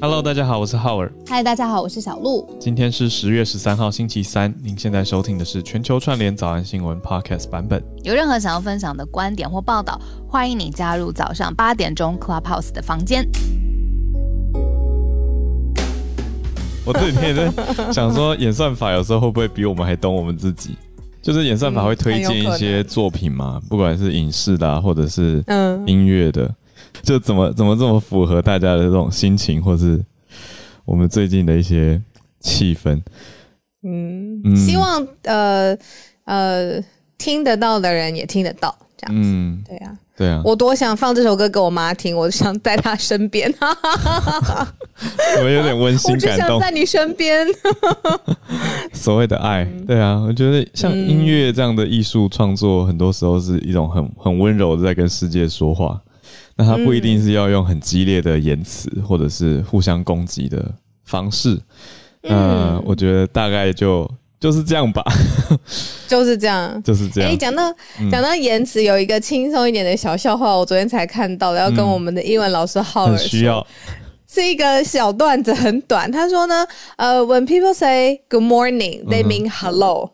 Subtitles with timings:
[0.00, 1.12] Hello，大家好，我是浩尔。
[1.26, 2.48] 嗨，大家好，我是小鹿。
[2.60, 4.54] 今天是十月十三号，星期三。
[4.62, 7.82] 您现在收听的是全球串联早安新闻 Podcast 版本。
[8.04, 13.28] 有任何想要分享的观点或报道，欢迎你加入早上八点钟 Clubhouse 的房间。
[16.84, 20.76] 我这几天也在想说，演算法有时候会不会比我们还懂我们自己？
[21.20, 26.54] 就是演算法会推荐一些作品嘛，不管是影视的，或者是嗯音乐的。
[27.02, 30.04] 就怎么怎么这么符合大家的这种心情，或是
[30.84, 32.00] 我们最近的一些
[32.40, 33.00] 气氛？
[33.82, 35.76] 嗯，希望呃
[36.24, 36.82] 呃
[37.16, 39.28] 听得到的人也听得到，这样子。
[39.68, 40.42] 对啊，对啊。
[40.44, 43.52] 我多想放这首歌给我妈听，我想在她身边。
[45.40, 47.46] 我有点温馨感动，在你身边。
[48.92, 56.00] 所谓的爱，对啊，我觉得像音乐这样的艺术创作，很多时候是一种很很温柔的在跟世界说话。
[56.58, 61.56] 那他不一定是要用很激烈的言辞，或者是互相攻击的方式。
[62.22, 64.10] 嗯，我觉得大概就
[64.40, 65.04] 就是这样吧，
[66.08, 67.30] 就是这样， 就是这样。
[67.30, 67.72] 哎，讲到
[68.10, 73.64] 讲到言辞，有一个轻松一点的小笑话，我昨天才看到，要跟我们的英文老师浩尔说，
[74.26, 76.10] 是一个小段子，很短。
[76.10, 80.10] 他说呢，呃，When people say good morning, they mean hello.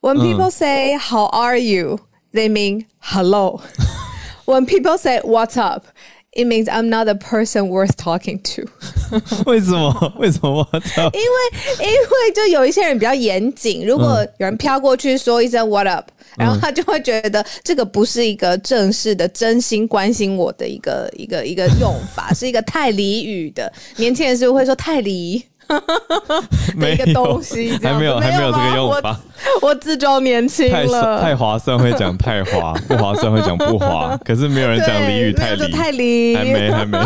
[0.00, 2.00] When people say how are you,
[2.32, 3.60] they mean hello.
[4.48, 5.84] When people say "What's up,"
[6.32, 8.62] it means I'm not a person worth talking to.
[9.44, 10.14] 为什么？
[10.18, 11.14] 为什么 What's up？
[11.14, 16.06] 因为因为就有一些人比较严谨，如果有人飘过去说一声 "What up"，
[16.38, 23.70] 然后他就会觉得这个不是一个正式的、真心关心我的一个一个一个用法，是一个太俚语的。
[23.96, 25.42] 年轻人是不是会说太俚？
[26.76, 29.18] 没个东西，还没有，还没有这个用法。
[29.62, 34.18] 我自装年轻了，太划算会讲太划，不划算会讲不划。
[34.24, 36.98] 可是没有人讲俚语太俚，太俚，还没，还没，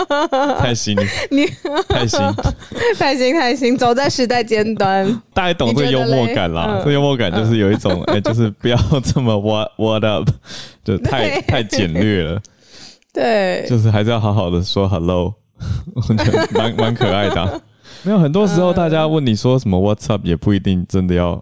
[0.58, 0.96] 太新，
[1.30, 1.46] 你
[1.88, 2.20] 太新，
[2.98, 5.06] 太新，太新，走在时代尖端。
[5.32, 10.28] 大家懂这个幽默感啦，这幽默感就是有一种，哎，就是不要这么 what what up，
[10.84, 12.40] 就太太简略了。
[13.12, 15.32] 对，就是还是要好好的说 hello，
[15.94, 17.60] 我觉得蛮蛮可爱的。
[18.06, 21.34] 没有，很多时候大家问你说什么 What's up，也不一定真的要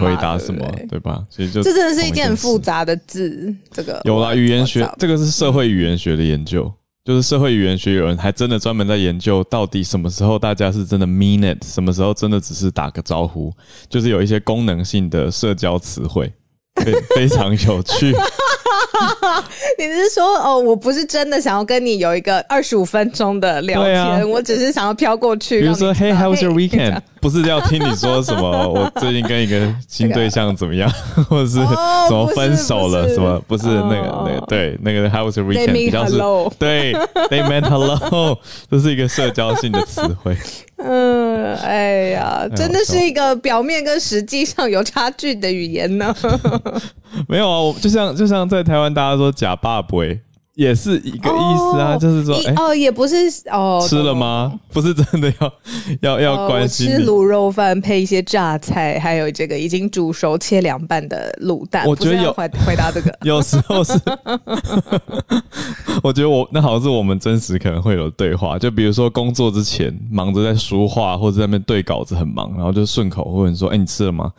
[0.00, 1.24] 回答什么，对吧？
[1.30, 3.54] 所以就这真的是一件很复杂的字。
[3.70, 6.68] 这个有啦，语言学这个是社会语言学的研究，
[7.04, 13.52] 就是社会语言学有人还真的专门在研究，到底什么时候大家是真的 mean it，什么时候真的只是打个招呼，
[13.88, 16.32] 就是有一些功能性的社交词汇，
[16.84, 18.12] 非非常有趣。
[19.78, 25.60] 你是说哦，我不是真的想要跟你有一个二十五分钟的聊天，我只是想要飘过去。
[25.60, 26.98] 比如说，Hey, how was your weekend？
[27.20, 28.68] 不是要听你说什么？
[28.68, 30.88] 我最近跟一个新对象怎么样，
[31.28, 31.54] 或者是
[32.08, 33.08] 怎么分手了？
[33.08, 33.40] 什么？
[33.48, 35.72] 不是那个那个对那个 How was your weekend？
[35.72, 36.18] 比较是
[36.58, 36.92] 对
[37.28, 38.38] ，They meant hello，
[38.70, 40.36] 这是一个社交性的词汇。
[40.84, 46.14] 嗯，哎呀，真的是一个表面跟实际上有差距的语言呢。
[47.28, 49.88] 没有啊，我就像就像在台湾，大家说假爸爸
[50.58, 53.14] 也是一个意思啊，就是说，哦，也不是
[53.52, 54.52] 哦，吃了吗？
[54.72, 55.52] 不是真的要
[56.00, 56.88] 要要关心。
[56.88, 61.86] 吃卤肉饭配一些榨菜，还有这个已经煮熟切凉拌的卤蛋。
[61.86, 63.92] 我觉得有回回答这个， 有时候是。
[66.02, 74.32] 我觉得我那好像是我们真实可能会有对话，就比如说工作之前忙着在书画或者在那边对稿子很忙，然后就顺口问说：“哎，你吃了吗？”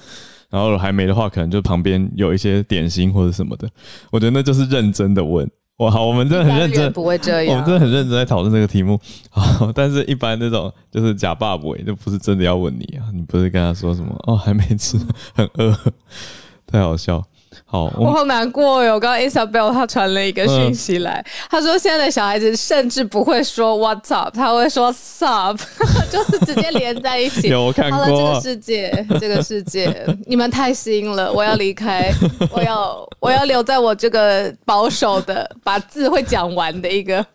[0.52, 3.70] 然后还没的话，可能就旁边有一些点心或者什么的。
[4.12, 5.50] 我觉得那就是认真的问。
[5.80, 7.54] 哇，好，我们真的很认真，不会这样。
[7.54, 9.00] 我们真的很认真在讨论这个题目。
[9.32, 13.08] 啊， 但是一般那种就是假爸爸，就不是真的要问你啊。
[13.14, 14.14] 你不是跟他说什么？
[14.28, 14.98] 哦，还没吃，
[15.34, 15.74] 很饿，
[16.68, 17.24] 太好笑。
[17.66, 19.00] 好，我好难过哟。
[19.00, 25.60] 刚刚 Isabel 他传了一个讯息来，他说现在的小孩子甚至不会说 What's up，他会说 Sup，
[26.12, 27.48] 就是直接连在一起。
[27.50, 28.06] 有我看过。
[28.06, 32.12] 这个世界，这个世界， 你们太新了，我要离开，
[32.52, 37.26] 我要我要留在我这个保守的，把字会讲完的一个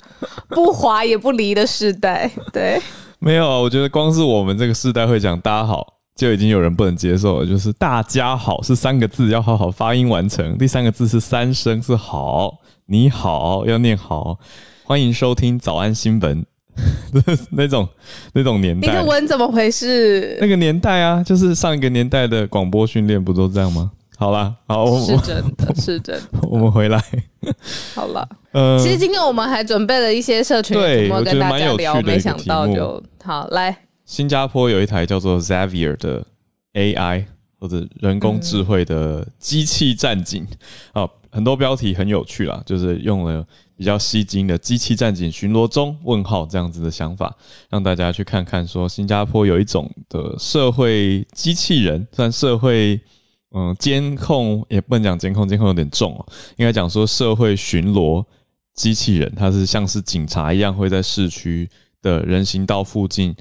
[0.49, 2.31] 不滑也不离的时代。
[2.53, 2.81] 对，
[3.19, 5.95] 没有啊，我觉得光是我们这个世代会讲大家好。
[6.17, 10.57] 就已经有人不能接受了，就是“大家好”是三个字，要好好发音完成。
[10.57, 14.39] 第三个字是三声，是“好”，你好要念好。
[14.85, 16.47] 欢迎收听早安新闻，
[17.51, 17.89] 那种
[18.33, 18.87] 那种年代。
[18.87, 20.39] 你的文怎么回事？
[20.41, 23.91] 那个年代啊，就是上一个年代的广播训练不都这样吗？
[24.17, 26.23] 好啦，好，是真的，是真的。
[26.49, 27.03] 我们回来，
[27.97, 28.29] 好了。
[28.53, 33.77] 呃，其实今天我们还准备了一些社群，对，我跟大家聊，没想到就好来。
[34.05, 36.27] 新加坡有一台叫做 Xavier 的
[36.75, 37.25] AI
[37.59, 40.47] 或者人工智慧的机器战警
[40.93, 43.47] 啊，很多标题很有趣啦，就是用了
[43.77, 45.97] 比较吸睛的机器战警巡逻中？
[46.03, 47.35] 问号这样子的想法，
[47.71, 53.01] 让大家去看看说新加坡有一种的社会机器人，算社会
[53.55, 56.27] 嗯监控，也不能讲监控，监控有点重哦，
[56.57, 58.23] 应该讲说社会巡逻
[58.75, 61.67] 机器人，它是像是警察一样会在市区
[62.03, 63.35] 的人行道附近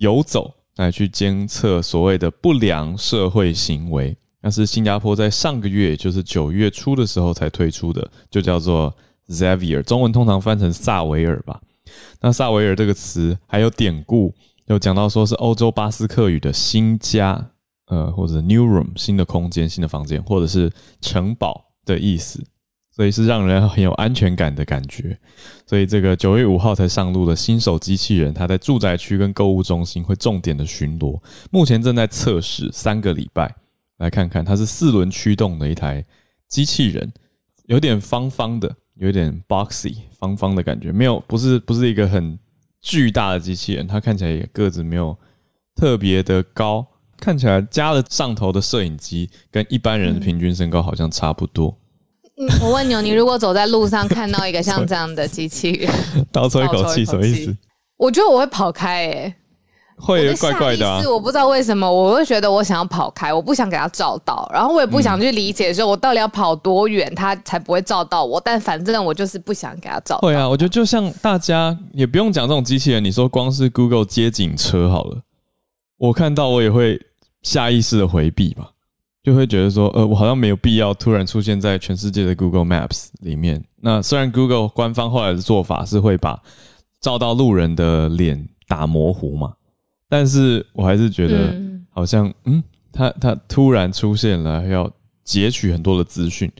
[0.00, 0.52] 游走。
[0.76, 8.94] 来去监测所谓的不良社会行为，那是新加坡在上个月，就是九月初的时候才推出的，就叫做
[9.28, 11.60] Xavier，中文通常翻成萨维尔吧。
[12.22, 14.34] 那萨维尔这个词还有典故，
[14.68, 17.50] 有讲到说是欧洲巴斯克语的新家，
[17.88, 22.42] 呃，或者 New Room 新的空间、新的房间，或者是城堡的意思。
[22.90, 25.16] 所以是让人很有安全感的感觉，
[25.64, 31.20] 所以这个九月五号才上路的新手机器人，它在住宅区跟购物中心会重点的巡逻，
[31.50, 33.54] 目前正在测试三个礼拜，
[33.98, 36.04] 来看看它是四轮驱动的一台
[36.48, 37.10] 机器人，
[37.66, 42.38] 有点方方的，有点 boxy 方方的感觉，没有不是不是一个很
[42.82, 45.16] 巨大的机器人，它看起来也个子没有
[45.76, 46.84] 特别的高，
[47.16, 51.79] 看起来加了上头的摄影机，跟一般人平均身高好像差不多。
[52.62, 55.92] 我问你，你如果走在路上看到一个像这样的机器人，
[56.32, 57.56] 倒抽一口气，什么意思？
[57.98, 59.36] 我觉得我会跑开，哎，
[59.96, 61.02] 会怪怪的。
[61.02, 68.40] 是我不知道为什么，我会觉得我想要跑开，我不想给他照到，然后我也不想去理解说我到底要跑多远，他才不会照到我。
[68.40, 70.16] 但反正我就是不想给他照。
[70.20, 75.20] 会啊，我觉得就像大家也不用讲这种机器人，你说光是 Google 接警车好了，
[75.98, 76.98] 我看到我也会
[77.42, 78.70] 下意识的回避吧。
[79.22, 83.62] 就会觉得说，呃，我好像没有必要突然出现在全世界的 Google Maps 里面。
[83.76, 86.42] 那虽然 Google 官方后来的做法是会把
[87.00, 89.52] 照到路人的脸打模糊嘛，
[90.08, 91.54] 但是我还是觉得
[91.90, 92.62] 好像，嗯，
[92.92, 94.90] 他他突然出现了，要
[95.22, 96.50] 截取很多的资讯，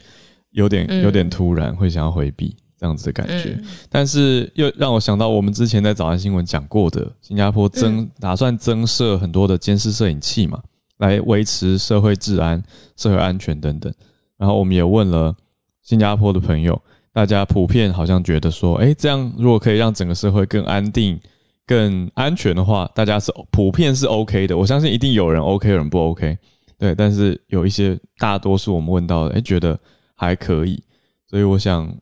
[0.51, 3.59] 有点有点突然，会想要回避这样子的感觉。
[3.89, 10.63] 但是又让我想到，我们之前在早安新闻讲过的，新加坡增打算增设很多的监视摄影器嘛。
[11.01, 12.63] 来维持社会治安、
[12.97, 13.93] 社会安全等等。
[14.39, 15.35] 然后我们也问了
[15.83, 16.81] 新加坡的朋友，
[17.13, 21.21] 大家普遍好像觉得说，哎，这样如果可以让整个社会更安定、
[21.67, 24.57] 更安全的话，大家是普遍是 OK 的。
[24.57, 26.39] 我相信一定有人 OK，有人不 OK。
[26.79, 29.79] 对，但是有一些大多数我们问到的，哎，觉得
[30.15, 30.83] 还可以。
[31.29, 31.93] 所以我想。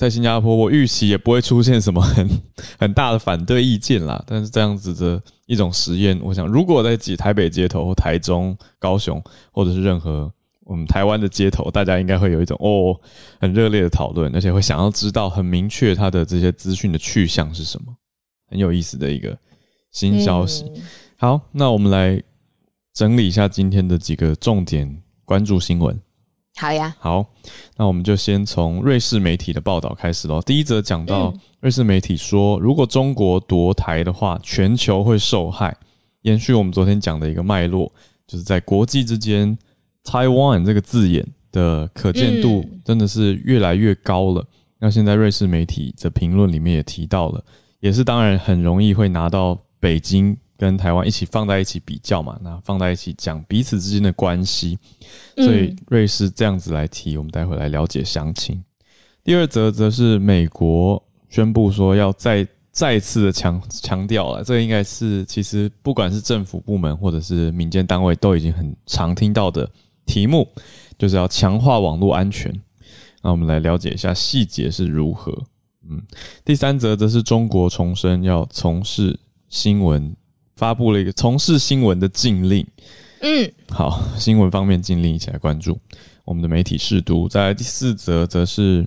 [0.00, 2.26] 在新加坡，我预期也不会出现什么很
[2.80, 4.24] 很大的反对意见啦。
[4.26, 12.98] 但是这样子的一种实验，我想如果在几台北街头、或台中、高雄，或者是任何我们台湾的街头，大家应该会有一种哦
[13.38, 17.94] 很热烈的讨论，而且会想要知道很明确它的这些资讯的去向是什么，
[18.48, 19.36] 很有意思的一个
[19.92, 20.64] 新消息。
[21.18, 22.22] 好，那我们来
[22.94, 26.00] 整理一下今天的几个重点关注新闻。
[26.60, 27.24] 好呀，好，
[27.78, 30.42] 那我们就先从瑞士媒体的报道开始喽。
[30.42, 35.74] 第一则讲到瑞士媒体说，如果中国夺台的话，全球会受害。
[36.20, 37.90] 延续我们昨天讲的一个脉络，
[38.26, 39.56] 就是在国际之间
[40.04, 44.46] ，Taiwan 这个字眼的可见度真的是越来越高了。
[44.80, 47.42] 那现在瑞士媒体的评论里面也提到了，
[47.80, 50.36] 也是当然很容易会拿到北京。
[50.60, 54.78] 跟台湾一起放在一起比较嘛，那放在一起讲彼此之间的关系，
[55.36, 58.62] 所以瑞士这样子来提，我们待会来了解详情。
[59.24, 69.66] 第二则则是美国宣布说要再再次的强强调了，这个应该是其实不管是政府部门或者是民间单位都已经很常听到的
[70.04, 70.46] 题目，
[70.98, 72.52] 就是要强化网络安全。
[73.22, 75.32] 那我们来了解一下细节是如何。
[75.88, 76.02] 嗯，
[76.44, 79.18] 第三则则是中国重申要从事
[79.48, 80.14] 新闻。
[80.60, 82.66] 发布了一个从事新闻的禁令，
[83.22, 85.78] 嗯，好，新闻方面禁令一起来关注
[86.22, 87.26] 我们的媒体试读。
[87.26, 88.86] 在第四则，则是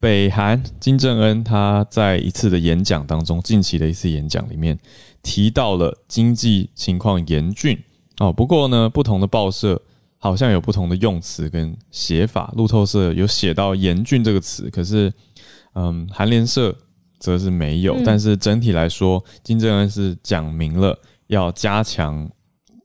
[0.00, 4.78] 北韩金正恩他在一次的演讲当中，近期的一次演讲里面
[5.22, 7.78] 提到了经济情况严峻
[8.18, 8.32] 哦。
[8.32, 9.82] 不过呢，不同的报社
[10.16, 12.50] 好像有不同的用词跟写法。
[12.56, 15.12] 路透社有写到“严峻”这个词，可是，
[15.74, 16.74] 嗯，韩联社。
[17.22, 20.98] 则是没有，但是整体来说，金正恩是讲明了
[21.28, 22.28] 要加强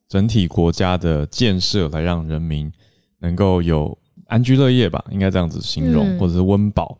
[0.07, 2.71] 整体国家的建设，来让人民
[3.17, 6.99] 能够有安居乐业吧，应该这样子形容，或者是温饱。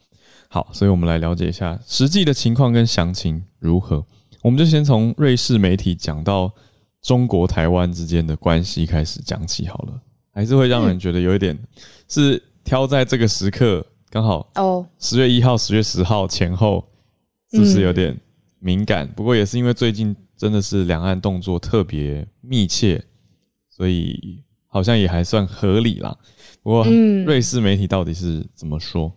[0.49, 4.03] 好，所以我们来了解一下实际的情况跟详情如何。
[4.41, 6.51] 我们就先从瑞士媒体讲到
[7.03, 9.93] 中国台湾之间的关系开始讲起好了，
[10.33, 11.55] 还是会让人觉得有一点
[12.07, 16.83] 是挑在这个时刻刚好哦，十月一号、十月十号前后。
[17.51, 18.19] 是不是有点
[18.59, 19.07] 敏感？
[19.15, 23.03] 不过也是因为最近真的是两岸动作特别密切，
[23.69, 26.15] 所以好像也还算合理啦。
[26.61, 26.83] 不过，
[27.25, 29.13] 瑞士媒体到底是怎么说？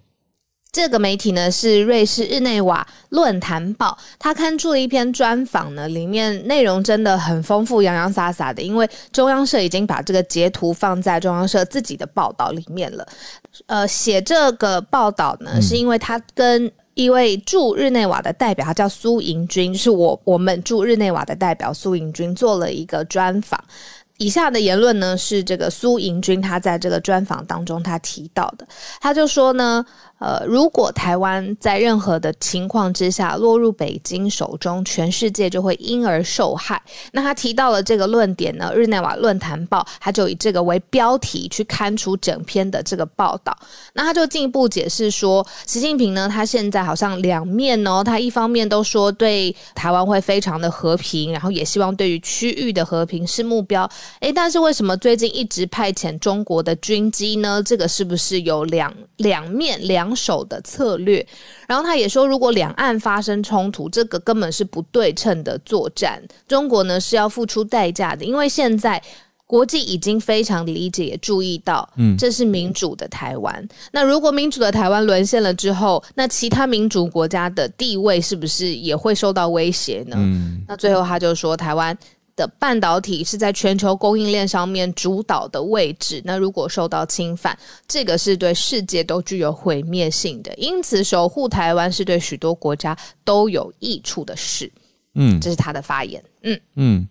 [0.72, 8.62] 这个媒体呢是瑞士日内瓦论坛报，他刊出了一篇专访呢，里面内容真的很丰富，洋洋洒洒的。
[8.62, 13.04] 因为中央社已经把这个截图放在中央社自己的报道里面了。
[13.66, 16.70] 呃，写这个报道呢，是因为他跟
[17.02, 23.58] 一位驻日内瓦的代表，他叫苏迎军，就是我我们驻日内瓦的代表苏迎军做了一个专访。
[24.18, 28.66] 以下的言论呢，是这个苏迎军他在这个专访当中他提到的，
[29.00, 29.84] 他就说呢。
[30.20, 36.80] 呃，如果台湾在任何的情况之下落入北京手中，全世界就会因而受害。
[37.10, 43.56] 那他提到了这个论点呢，《日内瓦论坛报》他就以这个为标题去刊出整篇的这个报道。
[43.94, 53.90] 那他就进一步解释说，习近平呢，他现在好像两面哦，他一方面都说对台湾会非常的和平，然后也希望对于区域的和平是目标。
[54.20, 57.62] 诶，但是为什么最近一直派遣中国的军机呢？
[57.64, 60.09] 这个是不是有两两面两？
[60.14, 61.26] 手的策略，
[61.66, 69.02] 然后他也说，如果两岸发生冲突，这个根本是不对称的作战，中国呢是要付出代价的，因为现在
[69.46, 73.68] 国际已经非常理解，也注意到，嗯，这是民主的台湾。
[73.92, 80.16] 那如果民主的台湾沦陷了之后，那其他民主国家的地位是不是也会受到威胁呢？
[80.18, 81.96] 嗯，那最后他就说，台湾。
[82.40, 87.56] 的半导体是在全球供应链上面主导的位置，那如果受到侵犯，
[87.86, 90.54] 这个是对世界都具有毁灭性的。
[90.54, 94.72] 因此，守护台湾是对许多国家都有益处的事。
[95.14, 96.24] 嗯，这是他的发言。
[96.42, 97.08] 嗯嗯，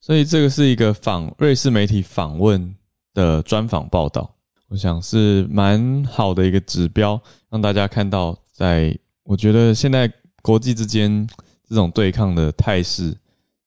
[0.00, 2.74] 所以这个是一个访瑞士媒体访问
[3.14, 4.34] 的专访报道，
[4.68, 10.12] 我想是蛮好的一个指标，让大家看到，在我觉得现在
[10.42, 11.24] 国际之间
[11.68, 13.16] 这种对抗的态势。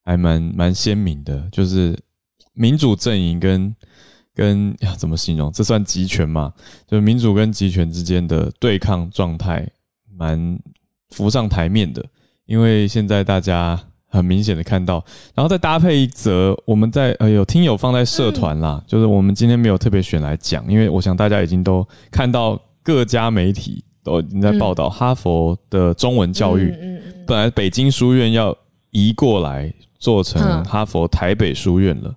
[0.04, 1.98] 还蛮蛮鲜明的，就是
[2.54, 3.76] 民主阵营跟
[4.34, 5.52] 跟要怎么形容？
[5.52, 6.52] 这算集权嘛？
[6.88, 9.70] 就是民主跟集权之间的对抗状态，
[10.18, 10.60] 蛮
[11.10, 12.04] 浮上台面的。
[12.46, 15.04] 因为现在大家很明显的看到，
[15.36, 26.74] 然后再搭配一则，我们在呃有听友放在社团啦，就是我们今天没有特别选来讲，因为我想大家已经都看到各家媒体都已经在报道哈佛的中文教育，
[27.28, 28.58] 本来北京书院要
[28.90, 29.72] 移过来。
[30.02, 32.16] 做成哈佛台北书院了，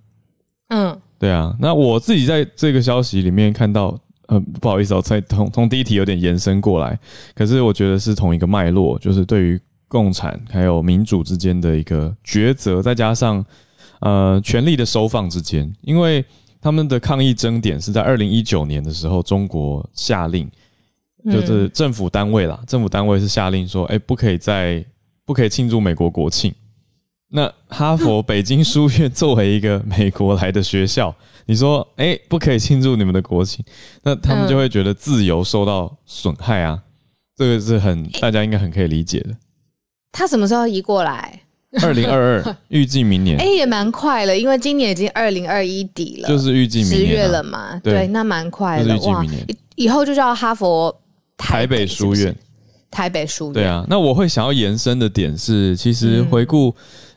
[0.69, 6.99] 嗯，对啊，那我自己在这个消息里面看到，呃，不好意思哦，从从从第一题有点延伸过来，
[7.35, 13.45] 可是我觉得是同一个脉络，就是对于共产还有民主之间的一个抉择，再加上
[14.01, 16.25] 呃权力的收放之间，因为
[16.63, 20.51] 他们的抗议争点是在二零一九年的时候，中国下令，
[21.31, 24.83] 就是政府单位啦，政府单位是下令说，哎，不可以在
[25.27, 26.51] 不可以庆祝美国国庆。
[27.37, 31.13] 那哈佛北京书院作为一个美国来的学校，
[31.47, 33.65] 你说，哎，不可以庆祝你们的国庆，
[34.05, 36.81] 那他们就会觉得自由受到损害啊，
[37.37, 39.31] 这个是很大家应该很可以理解的。
[40.13, 41.41] 他什么时候移过来？
[41.83, 43.37] 二零二二， 预计明年。
[43.37, 47.81] 哎，也蛮快了，因为今年已经二零二一底了，就是预计十月了嘛。
[47.83, 49.27] 对，那蛮快的哇。
[49.75, 50.97] 以后就叫哈佛
[51.37, 52.33] 台北书院，
[52.95, 53.55] 台北书院。
[53.55, 56.75] 对啊，那我会想要延伸的点是，其实回顾。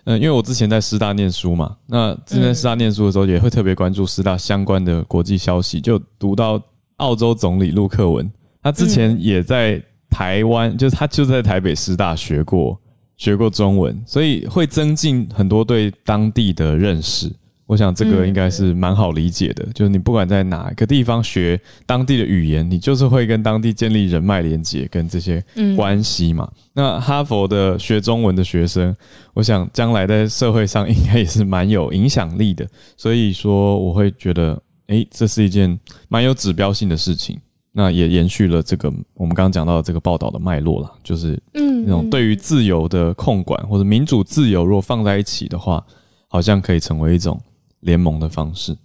[0.09, 6.57] 嗯，因为我之前在师大念书嘛，那之前在师大念书的时候，也会特别关注师大相关的国际消息，就读到
[6.95, 8.31] 澳洲总理陆克文，
[8.63, 12.79] 他之前也在台湾，就是他就在台北师大学过
[13.17, 17.29] 学过中文，所以会增进很多对当地的认识。
[17.67, 25.43] 我想这个应该是蛮好理解的，就是你不管在哪个地方学当地的语言，你就是会跟当地建立人脉连接跟这些
[25.75, 26.49] 关系嘛。
[26.73, 28.95] 那哈佛的学中文的学生，
[29.33, 32.65] 我想将来在社会上 应该也是蛮有影响力的。
[32.95, 34.57] 所以说，我会觉得，
[34.87, 37.37] 哎，这是一件蛮有指标性的事情。
[37.73, 45.85] 那也延续了这个我们刚刚讲到的这个报道的脉络了，就是嗯，那种对于自由的控管或者民主自由，如果放在一起的话，
[46.29, 47.37] 好像可以成为一种。
[47.81, 48.75] 联盟的方式，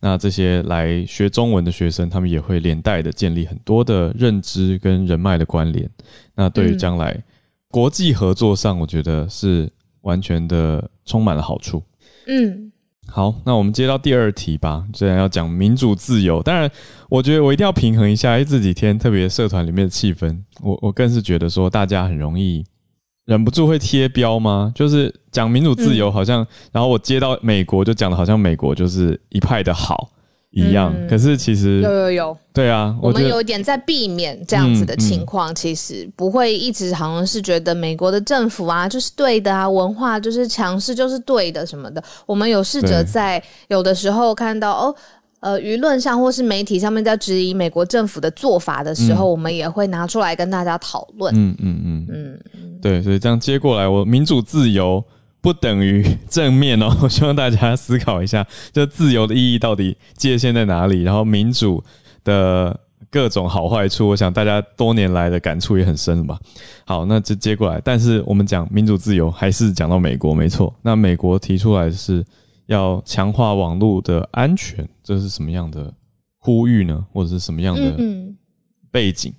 [0.00, 5.88] 那这些来学中文的学生，他们也会连带的建立很多的认知跟人脉的关联。
[6.34, 7.22] 那对于将来
[7.68, 9.70] 国际合作上，我觉得是
[10.02, 11.82] 完全的充满了好处。
[12.26, 12.70] 嗯，
[13.06, 14.86] 好，那我们接到第二题吧。
[14.92, 16.70] 既然要讲民主自由，当然，
[17.08, 22.64] 我觉得我一定要平衡一下，因为这几天特别社团里面的气氛，我我更是觉得说大家很容易。
[23.24, 24.70] 忍不住会贴标吗？
[24.74, 30.10] 就是讲民主自由，好像，然后我接到美国就讲的好像美国就是一派的好
[30.50, 30.94] 一样。
[31.08, 35.54] 可是其实有有有，对啊，我们有一点在避免这样子的情况。
[35.54, 42.04] 其实不会一直好像是觉得美国的政府啊就是对的啊，文化就是强势就是对的什么的。
[42.26, 44.94] 我们有试着在有的时候看到哦。
[45.44, 51.34] 呃舆论上或是媒体上面在质疑美国政府的做法的时候，我们也会拿出来跟大家讨论。
[51.36, 55.04] 嗯嗯嗯嗯，对，所以这样接过来，我民主自由
[55.42, 56.88] 不等于 正面哦。
[57.02, 61.02] 我希望大家思考一下，就自由的意义到底界限在哪里？
[61.02, 61.84] 然后民主
[62.24, 62.80] 的。
[63.10, 66.36] 各种好坏处，我想大家多年来的感触也很深了吧。
[66.84, 67.80] 好，那就接过来。
[67.84, 70.74] 但是我们讲民主自由，还是讲到美国没错。
[70.82, 72.24] 那美国提出来是
[72.66, 75.92] 要强化网络的安全，这是什么样的
[76.38, 77.06] 呼吁呢？
[77.12, 77.98] 或者是什么样的
[78.90, 79.34] 背景？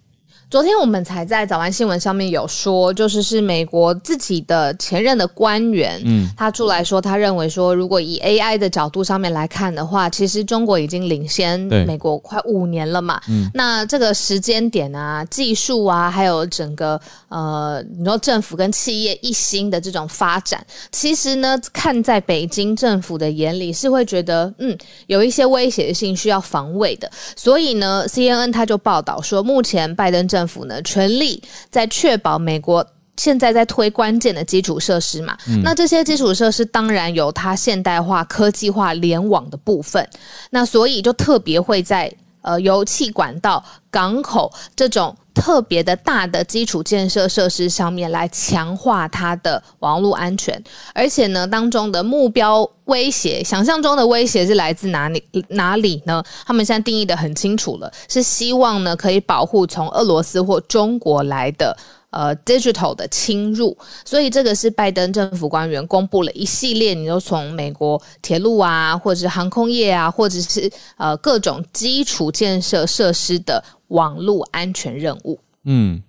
[0.48, 13.20] 昨天我们才在早安新闻上面有说，就是是美国自己的前任的官员，嗯，他出来说，他认为说，如果以 AI 的角度上面来看的话，其实中国已经领先美国快五年了嘛。
[13.28, 27.10] 嗯，那这个时间点啊，技术啊，还有整个呃，你说政府跟企业一心的这种发展，其实呢，看在北京政府的眼里是会觉得，嗯，有一些威胁性需要防卫的。
[27.36, 30.25] 所以呢，CNN 他就报道说，目前拜登。
[30.36, 35.38] 政府呢，全力在确保美国现在在推关键的基础设施嘛？
[35.63, 40.06] 那这些基础设施当然有它现代化、科技化、联网的部分。
[40.50, 45.15] 那所以就特别会在呃油气管道、港口这种。
[45.36, 50.60] 特别的大的基础建设设施上面来强化它的网络安全，
[50.94, 56.24] 而且呢，当中的目标威胁，想象中的威胁是来自哪里哪里呢？
[56.46, 61.75] 他们现在定义的很清楚了，是希望呢可以保护从俄罗斯或中国来的
[62.12, 73.62] 呃 digital 的侵入，所以这个是拜登政府官员公布了一系列，你都从美国铁路啊，或者是航空业啊，或者是呃各种基础建设设施的。
[73.88, 76.01] 网络安全任务，嗯，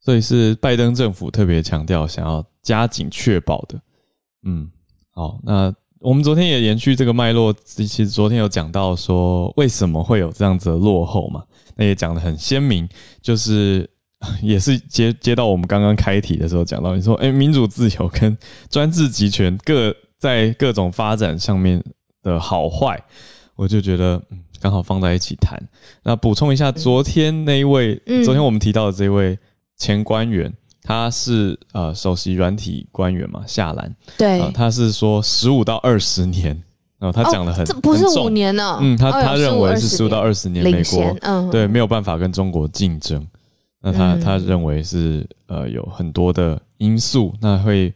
[0.00, 3.80] 所以是拜登政府特别强调想要加紧确保的，
[4.44, 4.70] 嗯，
[5.10, 11.44] 好，那我们昨天也延续这个脉络，其实昨天有讲到说为什么会有这样子的落后嘛，
[11.76, 12.88] 那也讲的很鲜明，
[13.20, 13.88] 就是
[14.42, 18.36] 也是接接到我们刚刚开题的时候讲到，你说哎，民主自由跟
[18.70, 21.82] 专制集权各在各种发展上面
[22.22, 23.00] 的好坏，
[23.58, 24.22] 我就觉得。
[24.60, 25.56] 刚好放在一起谈。
[26.02, 27.94] 那补充一下，昨天那一位，
[28.24, 29.38] 昨天我们提到的这位
[29.76, 33.94] 前官员，他是呃首席软体官员嘛，夏兰。
[34.16, 36.60] 对，他是说十五到二十年。
[36.98, 38.78] 然后他讲的很，这不是五年呢。
[38.80, 43.24] 嗯，他他认为是十五到二十年，美国嗯对没有办法跟中国竞争。
[43.80, 47.94] 那他他认为是呃有很多的因素，那会。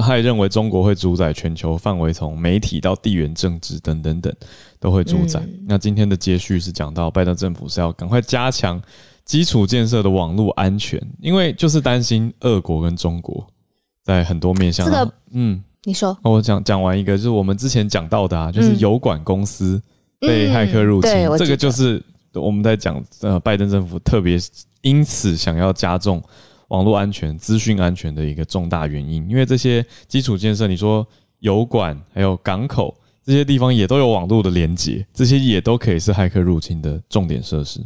[0.00, 4.32] 他也认为中国会主宰全球范围，从媒体到地缘政治等等等
[4.80, 5.42] 都会主宰。
[5.66, 8.80] 那今天的接续是讲到拜登政府是要赶快加强
[9.24, 13.46] 基础建设的网络安全，因为就是担心俄国跟中国
[14.02, 14.86] 在很多面向。
[14.86, 19.80] 这个，嗯，你说，我讲讲完一个，就是我们之前讲到的啊，就是油管公司
[20.18, 22.02] 被骇客入侵，这个就是
[22.34, 24.38] 我们在讲呃，拜登政府特别
[24.80, 26.22] 因此想要加重。
[26.72, 31.06] 网络安全、资讯安全的一个重大原因，因为这些基础建设，你说
[31.40, 37.78] 油管还有港口这些地方也都有网络的连接，这些也都可以是骇客入侵的重点设施。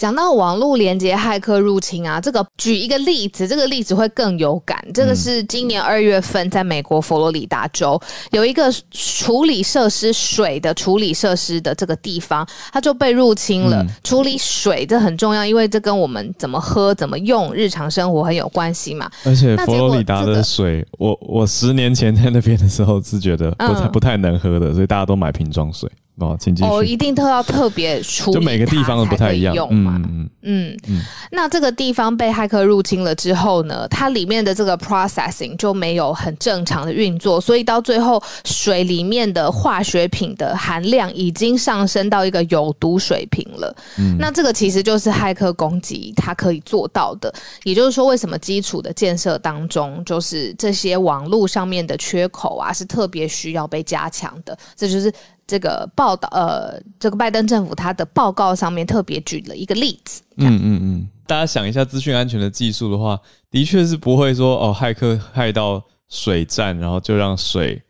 [0.00, 4.82] 讲到网络连接骇客入侵啊，这个举一个例子，这个例子会更有感。
[4.94, 13.84] 这个是今年二月份，在美国佛罗里达州有一个处理设施水的处理设施的这个地方，它就被入侵了。
[14.02, 19.06] 处理水这很重要，因为这跟我们怎么喝、怎么用日常生活很有关系嘛。
[19.26, 25.86] 而且佛罗里达的水，我我十年前在那边的时候是觉得不太不太能喝的，所以大家都买瓶装水。
[26.20, 26.68] 哦，请继续。
[26.68, 29.56] 哦，一定都要特别处理，就每个地方都不太一样。
[29.70, 31.02] 嗯嗯嗯嗯。
[31.32, 43.74] 那这个地方被骇客入侵了之后呢，它里面的这个 processing 就没有很正常的运作，所以到最后水里面的化学品的含量已经上升到一个有毒水平了。
[43.98, 44.16] 嗯。
[44.18, 47.32] 那这个其实就是骇客攻击它可以做到的，
[47.64, 54.56] 也就是说，为什么基础的建设当中，就是这些网络上面的缺口啊，是特别需要被加强的。
[54.76, 55.12] 这就是。
[55.50, 60.22] 这个报道，呃，这个拜登政府他的报告上面特别举了一个例子。
[60.36, 63.18] 嗯嗯嗯，大家想一下，资讯安全的技术的话，
[63.50, 67.82] 的确是不会说哦，骇客害到水站，然后就让水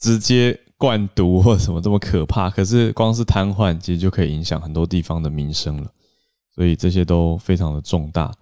[0.00, 2.48] 直接灌毒或什么这么可怕。
[2.48, 5.90] 可是光是瘫痪，其实就可以影响很多地方的民生了。
[6.54, 8.32] 所以这些都非常的重大。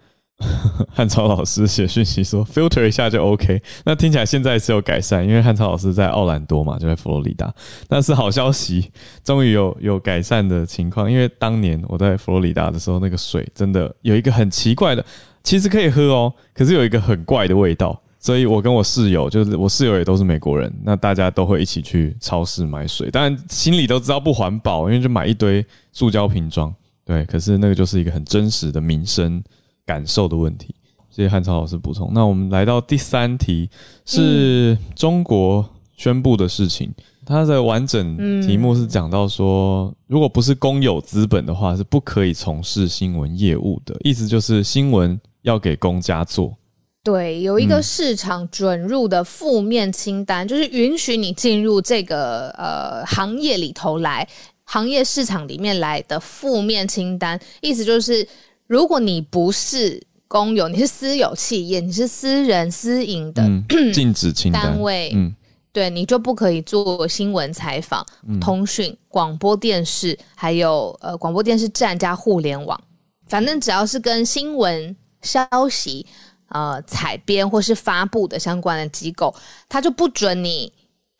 [0.92, 3.62] 汉超老师写讯息说，filter 一下就 OK。
[3.84, 7.52] 那听起来现在是有改善，因为汉超老师在奥兰多嘛，就在佛罗里达。
[7.88, 8.90] 但是好消息，
[9.24, 11.10] 终于有有改善的情况。
[11.10, 15.04] 因为当年我在佛罗里达的时候，那个水真的有一个很奇怪的，
[15.42, 18.00] 其实可以喝哦，可是有一个很怪的味道。
[18.18, 26.72] 所以我跟我室友，就是我室友也都是美国人，那大家都会一起去超市买水，当然心里都知道不环保，因为就买一堆塑胶瓶装。
[27.04, 29.42] 对，可是那个就是一个很真实的民生
[29.84, 30.74] 感受的问题。
[31.10, 32.10] 谢谢汉超老师补充。
[32.14, 33.68] 那我们来到第三题，
[34.06, 36.92] 是中国宣布的事情。
[37.24, 43.94] 它的完整题目是讲到说，如果不是公有资本的话，是不可以从事新闻业务的。
[44.00, 46.56] 意思就是新闻要给公家做。
[47.04, 54.26] 对，有一个市场准入的负面清单，就是允许你进入这个呃行业里头来。
[54.64, 58.26] 行业市场里面来的负面清单，意思就是，
[58.72, 63.46] 如果你不是公有，你是私有企业，你是私人私营的
[63.92, 64.80] 禁止清单。
[64.80, 65.30] 位，嗯，
[65.74, 68.02] 对，你就不可以做新闻采访、
[68.40, 72.82] 通讯、广播电视，还有呃广播电视站加互联网，
[73.26, 76.06] 反正只要是跟新闻消息
[76.48, 79.34] 呃采编或是发布的相关的机构，
[79.68, 80.72] 他就不准你。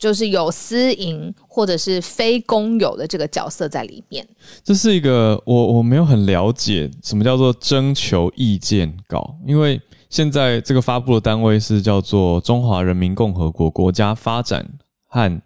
[0.02, 4.26] 就是有私营或者是非公有的这个角色在里面。
[4.64, 14.68] 这是一个我我没有很了解什么叫做征求意见稿，因为现在这个发布的单位是叫做中华人民共和国国家发展
[15.06, 15.40] 和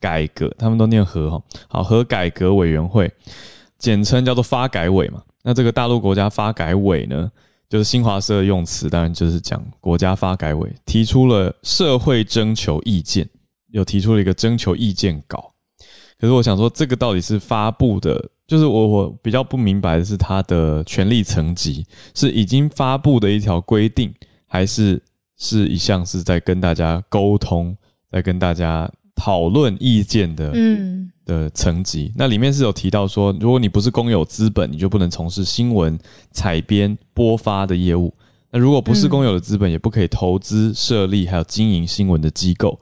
[0.00, 3.08] 改革，他们都念和哈好和改革委员会，
[3.78, 5.22] 简称叫做发改委嘛。
[5.44, 7.30] 那这个大陆国家发改委呢，
[7.68, 13.30] 就是新华社用词，当然就是讲国家发改委提出了社会征求意见。
[13.72, 15.52] 有提出了一个征求意见稿，
[16.18, 24.12] 可是我想说，这个到底是发布的，就是我我比较不明白的是，它的权力层级是已经发布的一条规定，
[24.46, 25.02] 还是
[25.38, 27.76] 是一项是在跟大家沟通，
[28.10, 32.12] 在跟大家讨论意见的，嗯的层级。
[32.16, 35.98] 那里面是有提到说，如果你不是公有资本，你就不能从事新闻
[36.32, 38.12] 采编播发的业务。
[38.50, 42.76] 那如果不是公有的资本，也不可以投资设立还有经营新闻的机构。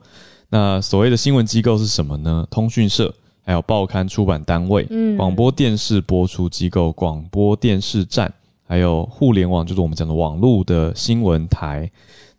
[0.51, 2.47] 那所谓的新闻机构是什么呢？
[2.49, 3.13] 通讯社，
[3.45, 8.33] 还有报刊出版单位，嗯，广播电视播出机构，广播电视站，
[8.67, 11.87] 还有互联网，就是我们讲的网络的新闻台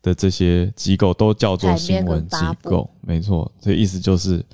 [0.02, 2.90] 的这些机构，都叫做新闻机构。
[3.00, 4.44] 没错，这意思就是，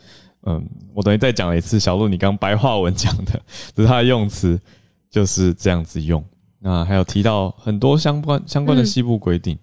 [0.43, 3.41] 嗯，我等于再讲了一次，小鹿你刚白话文讲的，
[3.75, 4.61] 就是它的用词
[5.11, 6.23] 就是这样子用。
[6.59, 9.57] 那还有提到很多相关相关的西部规定。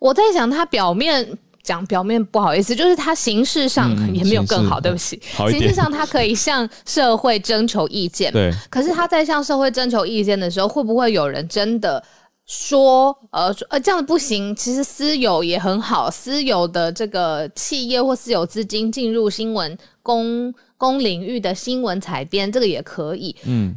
[0.00, 1.36] 我在想，它表面。
[1.66, 5.20] 讲表面不好意思，就是他形式上也没有更好，对不起。
[5.50, 8.52] 形式上他可以向社会征求意见，对。
[8.70, 12.00] 可是他在向社会征求意见的时候，会不会有人真的
[12.46, 14.54] 说，呃，呃，这样不行？
[14.54, 23.34] 其实私有也很好，私有的这个企业或私有资金进入新闻公公领域的新闻采编，这个也可以。
[23.44, 23.74] 嗯，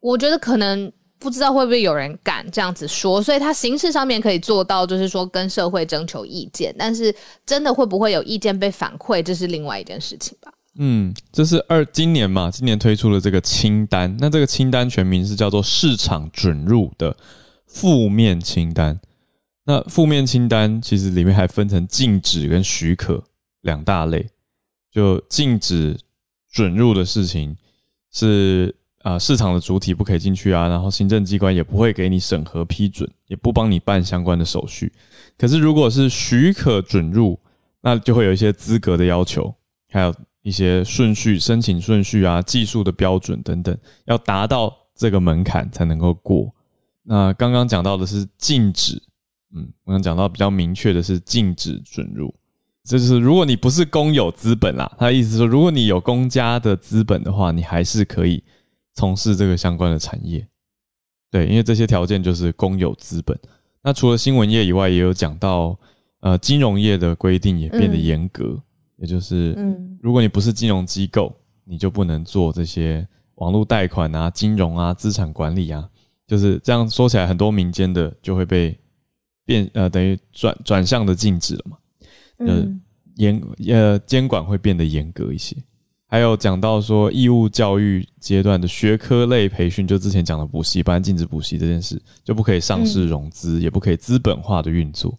[0.00, 0.90] 我觉得可能。
[1.20, 10.50] 不知道会不会有人敢这样子说，所以他形式上面可以做到，就是说跟社会征求意见，但是真的会不会有意见被反馈，这是另外一件事情吧。
[10.76, 17.14] 嗯，这是二今年嘛，今年推出了这个清单，那这个清单全名是叫做市场准入的
[17.66, 18.98] 负面清单。
[19.64, 23.22] 那负面清单其实里面还分成禁止跟许可
[23.60, 24.26] 两大类，
[24.90, 25.98] 就禁止
[26.50, 27.54] 准入的事情
[28.10, 28.74] 是。
[29.02, 34.92] 啊，市场的主体不可以进去啊，然后行政机关也不会给你审核批准，也不帮你办相关的手续。
[35.38, 37.38] 可是如果是许可准入，
[37.80, 39.54] 那就会有一些资格的要求，
[39.90, 46.52] 还有一些顺序、申请顺序啊、技术的标准等等，要达到这个门槛才能够过。
[47.02, 49.02] 那刚刚讲到的是禁止，
[49.54, 52.34] 嗯，我刚讲到比较明确的是禁止准入，
[52.84, 58.44] 就是如果你不是公有资本啦，他的意思说，如果你有公家的资本的话，你还是可以。
[58.94, 60.46] 从事这个相关的产业，
[61.30, 63.38] 对，因为这些条件就是公有资本。
[63.82, 65.78] 那除了新闻业以外，也有讲到，
[66.20, 68.60] 呃，金融业的规定也变得严格，
[68.96, 75.88] 也就是，嗯，如果你不是金融机构，你就不能做这些网络贷款啊、金融啊、资产管理啊，
[76.26, 78.78] 就是这样说起来，很多民间的就会被
[79.46, 81.78] 变，呃，等于转转向的禁止了嘛，
[82.40, 82.80] 嗯，
[83.16, 85.56] 严呃监管会变得严格一些。
[86.12, 95.16] 还有讲到说，义务教育阶段的学科类培训，就之前讲的补习班禁止补习这件事，就不可以上市融资，也不可以资本化的运作。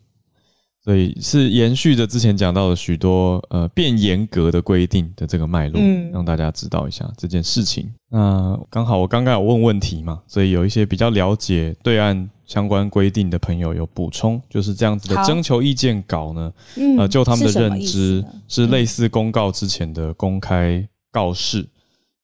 [0.84, 5.80] 所以是延续着之前讲到的许多呃变严格的规定的这个脉络，
[6.12, 7.88] 让大家知道一下这件事情。
[8.10, 16.52] 那刚好我刚刚有问问题嘛，所以有一些比较了解对岸相关规定的朋友有补充，就是这样子的征求意见稿呢，
[16.98, 21.64] 呃，就他们的认知是类似公告之前的公开告示，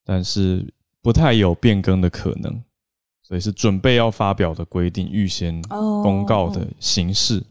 [0.04, 0.66] 但是
[1.04, 2.60] 不太有变更的可能，
[3.22, 7.36] 所以是准备要发表的规定，预先公告的形式。
[7.36, 7.46] 所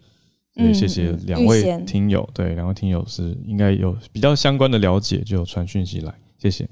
[0.65, 6.69] 以谢谢两位听友，对，两位听友是应该有比较相关的了解，就传讯息来，谢谢。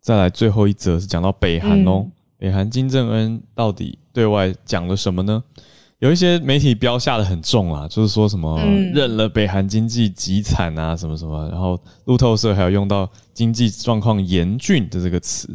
[0.00, 2.06] 再来最后一则是讲到北韩哦，
[2.38, 5.42] 北韩金正恩到底对外讲了什么呢？
[5.98, 8.60] 有一些媒体标下的很重啊，就是说什么
[8.94, 15.48] 认了北韩经济极惨啊，什么什么，然后路透社还有用到经济状况严峻的这个词。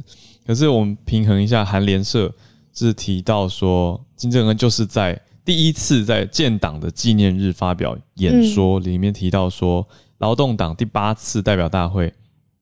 [0.45, 2.33] 可是我们平衡一下，韩联社
[2.73, 9.87] 是提到说，金正恩就是在第一次在建党的纪念日发表演说，里面提到说，
[10.19, 12.13] 劳动党第八次代表大会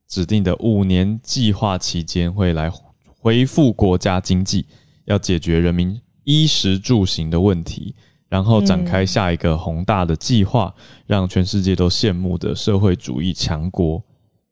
[0.07, 2.71] 指定的五年计划期间会来
[3.19, 4.65] 恢复国家经济，
[5.05, 5.99] 要解决人民。
[6.25, 7.95] 衣食住行的问题，
[8.27, 10.71] 然后展开下一个宏大的计划，
[11.07, 14.03] 让全世界都羡慕的社会主义强国。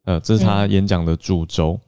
[0.06, 1.80] 呃，这是他演讲的主轴。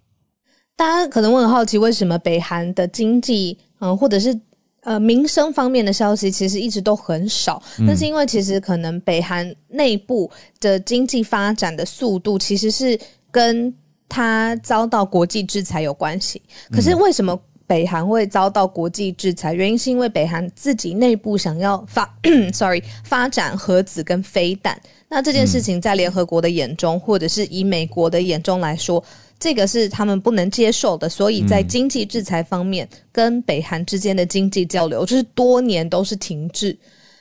[0.76, 4.40] 大家可能会很好奇，为什么北韩的经济，嗯，或者是
[4.82, 7.62] 呃民生方面的消息，其实一直都很少。
[7.80, 13.00] 那是因为其实可能北韩内部的经济发展的速度，其实是
[13.32, 13.74] 跟
[14.08, 16.42] 他遭到国际制裁有关系。
[16.72, 17.40] 可是为什么？
[17.68, 22.12] 北韩会遭到国际制裁，原因是因为北韩自己内部想要发，
[22.52, 24.76] sorry，发展核子跟飞弹。
[25.08, 29.04] 那这件事情在联合国的眼中，或者是以美国的眼中来说，
[29.40, 31.08] 这个是他们不能接受的。
[31.08, 36.78] 所以在经济制裁方面，跟北韩之间的经济交流就是多年都是停滞。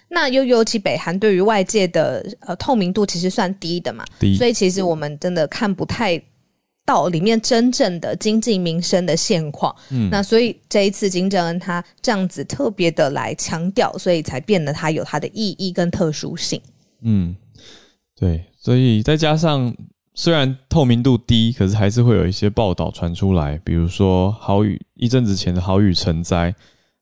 [0.08, 4.04] 那又尤其北韩对于外界的呃透明度其实算低的嘛，
[4.36, 6.20] 所以其实我们真的看不太。
[6.86, 16.58] 到里面真正的经济民生的现况，嗯，那所以这一次金正恩他这样子特别的来强调，所以才变得他有他的意义跟特殊性。
[17.02, 17.36] 嗯，
[18.18, 19.70] 对，所以再加上
[20.18, 26.52] 虽然透明度低，可是还是会有一些报道传出来，比如说好雨一阵子前的好雨成灾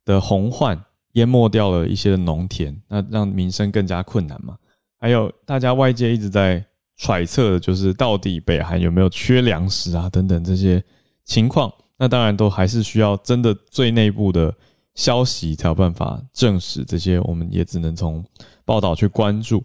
[0.04, 0.78] 的洪患
[1.12, 4.58] 淹没掉了一些的农田，那让民生更加困难嘛。
[5.00, 6.62] 还有大家外界一直在。
[6.98, 10.82] 揣测的就是到底北韩有没有缺粮食啊等等这些
[11.26, 14.54] 情况，那当然都还是需要真的最内部的
[14.94, 18.24] 消息才有办法证实这些，我们也只能从
[18.64, 19.62] 报道去关注。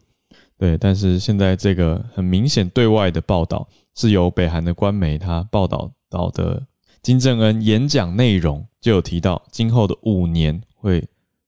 [0.62, 6.68] 对，但是现在这个很明显对外的报道是由北韩的官媒他报道到的
[7.02, 11.04] 金正恩演讲内容就有提到，今后的五年会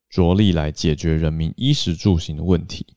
[0.10, 2.88] 着力来解决人民衣食住行的问题。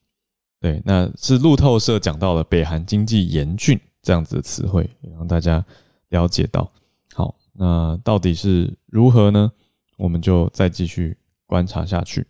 [0.59, 5.63] 对，那是路透社讲到了北韩经济严峻这样子的词汇，也让大家
[6.09, 6.73] 了解到。
[7.13, 9.53] 好，那到底是如何呢？
[9.99, 12.27] 我们就再继续观察下去。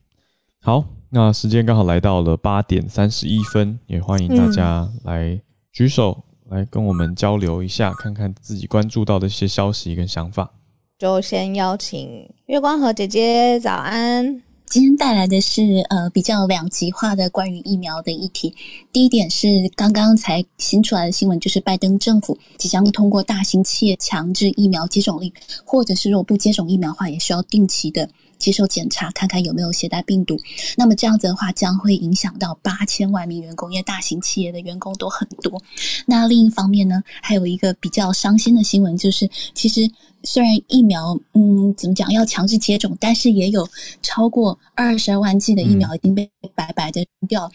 [0.61, 0.85] 好，
[1.16, 5.40] 那时间刚好来到了八点三十一分，也欢迎大家来
[5.72, 10.52] 举手来跟我们交流一下，看看自己关注到的一些消息跟想法。
[10.98, 14.42] 就先邀请月光河姐姐，早安。
[14.66, 18.52] 今天带来的是呃比较两极化的关于疫苗的议题。
[18.92, 25.33] 第一点是刚刚才新出来的新闻，就是拜登政府即将通过大型企业强制疫苗接种令，
[25.64, 28.07] 或者是如果不接种疫苗的话，也需要定期的
[28.38, 30.37] 接受检查，看看有没有携带病毒。
[30.77, 35.62] 那么这样子的话，将会影响到八千万名员工，因为大型企业的员工都很多。
[36.07, 39.90] 那另一方面呢，还有一个比较伤心的新闻，就是其实。
[40.25, 43.68] 虽然疫苗，嗯，怎么讲要强制接种，但是也有
[44.03, 47.49] 超过二十二万剂的疫苗已经被白白的扔掉。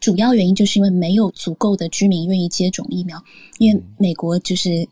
[0.00, 3.22] 主要原因就是因为没有足够的居民愿意接种疫苗。
[3.58, 4.88] 因为美国就是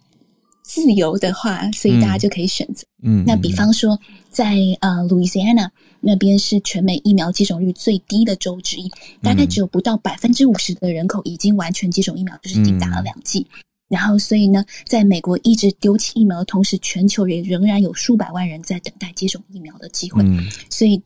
[0.64, 2.84] 自由的话，所以大家就可以选择。
[3.02, 3.96] 嗯，那比方说，
[4.30, 5.68] 在呃，Louisiana
[6.00, 8.90] 那边是全美疫苗接种率最低的州之一，
[9.22, 13.46] 大概只有不到百分之五十的人口已经完全接种疫苗，就是已经打了两剂。
[13.88, 20.22] 然后，所以呢，在美国一直丢弃疫苗的同时，全球也仍然有数百万人在等待接种疫苗的机会。
[20.24, 21.00] 嗯所以，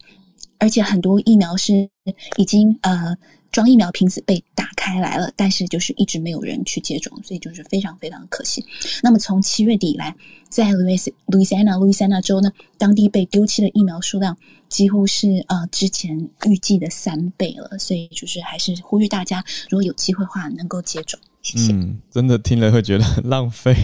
[0.59, 1.89] 而且很多疫苗是
[2.37, 3.15] 已经呃
[3.51, 8.65] 装疫苗瓶子被打开来了，但是就是一直没有人去接种，所以就是非常非常可惜。
[9.03, 10.15] 那么从七月底以来，
[10.49, 14.37] 在路易斯路易斯安那路易斯安那州呢，当地被丢弃的疫苗数量
[14.69, 17.79] 几乎是呃之前预计的三倍了。
[17.79, 21.19] 所以就是还是呼吁大家，如果有机会的话，能够接种。
[21.57, 23.75] 嗯，真的听了会觉得很浪费，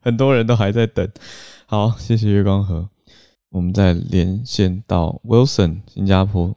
[0.00, 1.08] 很多人都还在等。
[1.64, 2.90] 好，谢谢月光河。
[3.50, 6.54] 我们再连线到 Wilson 新加坡，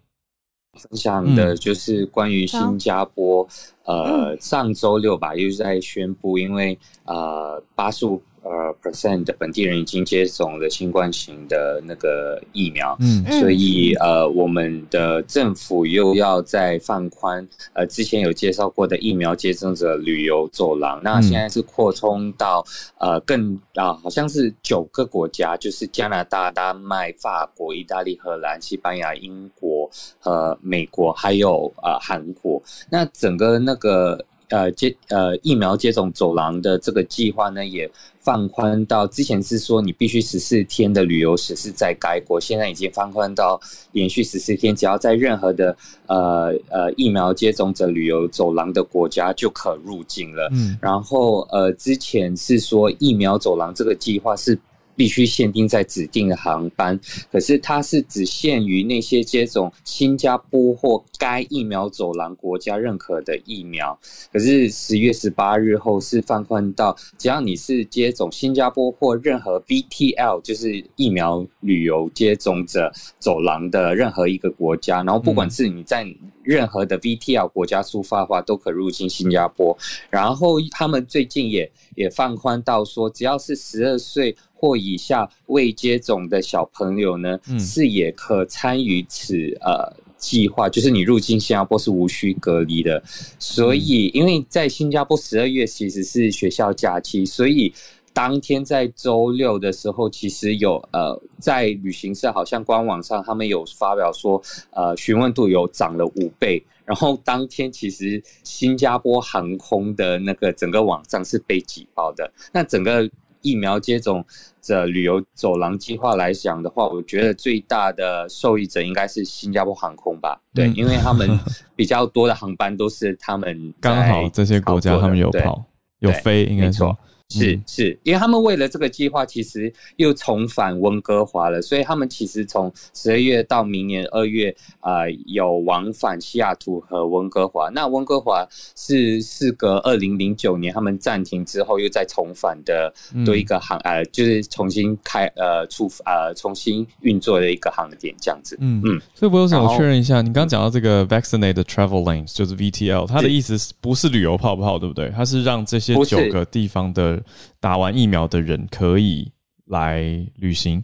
[0.79, 3.47] 分享的就是关于新加坡。
[3.85, 22.65] 呃，上周六吧，又在宣布，因为呃八十五呃 percent 的本地人已经接种了新冠型的那个疫苗，嗯，所以呃，我们的政府又要再放宽呃之前有介绍过的疫苗接种者旅游走廊，那现在是扩充到
[22.97, 34.25] 呃更啊，好像是九个国家，就是加拿大、丹麦、法国、意大利、荷兰、西班牙、英国和美国，还有呃韩国，那整个那个。
[34.49, 43.59] 呃，接呃疫苗接种走廊的这个计划呢，也放宽到之前是说你必须十四天的旅游史是在该国，现在已经放宽到
[43.91, 45.75] 连续十四天，只要在任何的
[46.07, 50.49] 呃呃疫苗接种者旅游走廊的国家就可入境了。
[50.51, 54.59] 嗯，然后呃之前是说疫苗走廊这个计划是。
[54.99, 56.99] 必须限定在指定的航班，
[57.31, 63.97] 可是它是只限于那些接种新加坡或该疫苗走廊国家认可的疫苗。
[64.33, 76.05] 可是十月十八日后是放宽到，只要你是接种新加坡或任何 VTL，就是疫苗旅游接种者走廊的任何一个国家，然后不管是你在
[76.43, 79.77] 任何的 VTL 国家出发的话，都可入境新加坡。
[80.09, 84.35] 然后他们最近也也放宽到说，只要是十二岁。
[84.59, 93.01] 或以下未接种的小朋友呢，是也可参与此呃计划，就是你入境新加坡是无需隔离的。
[93.39, 97.73] 所以，因为在新加坡十二月其实是学校假期，所以
[98.11, 106.61] 当天在周六的时候，其实有呃在旅行社好像官网上他们有发表说，呃询问度有涨了五倍。
[106.83, 113.09] 然后当天其实新加坡航空的那个整个网站是被挤爆的，那整个。
[113.41, 114.25] 疫苗接种
[114.61, 120.41] 者旅游走廊计划来讲的话，我觉得最大的受益者应该是新加坡航空吧？
[120.53, 121.39] 对，因为他们
[121.75, 125.63] 比较多的航班都是他们刚好这些国家他们有跑
[125.99, 126.97] 有飞，应该说。
[127.31, 137.69] 是是，因为他们为了这个计划，其实又重返温哥华了，所以他们其实从十二月到明年二月啊，有往返西雅图和温哥华。
[137.69, 138.43] 那温哥华
[138.75, 142.91] 是事隔二零零九年他们暂停之后又再重返的
[143.23, 148.57] 多一个航呃，就是重新开呃出呃重新运作的一个航点这样子。
[148.59, 155.11] 嗯嗯，所以我想确认一下，你刚刚讲到这个 vaccinated travel lanes 就是 VTL，它的意思是不是旅游泡泡，对不对？
[155.15, 157.18] 它是让这些九个地方的。
[157.59, 159.31] 打完疫苗的人可以
[159.65, 160.01] 来
[160.35, 160.83] 旅行，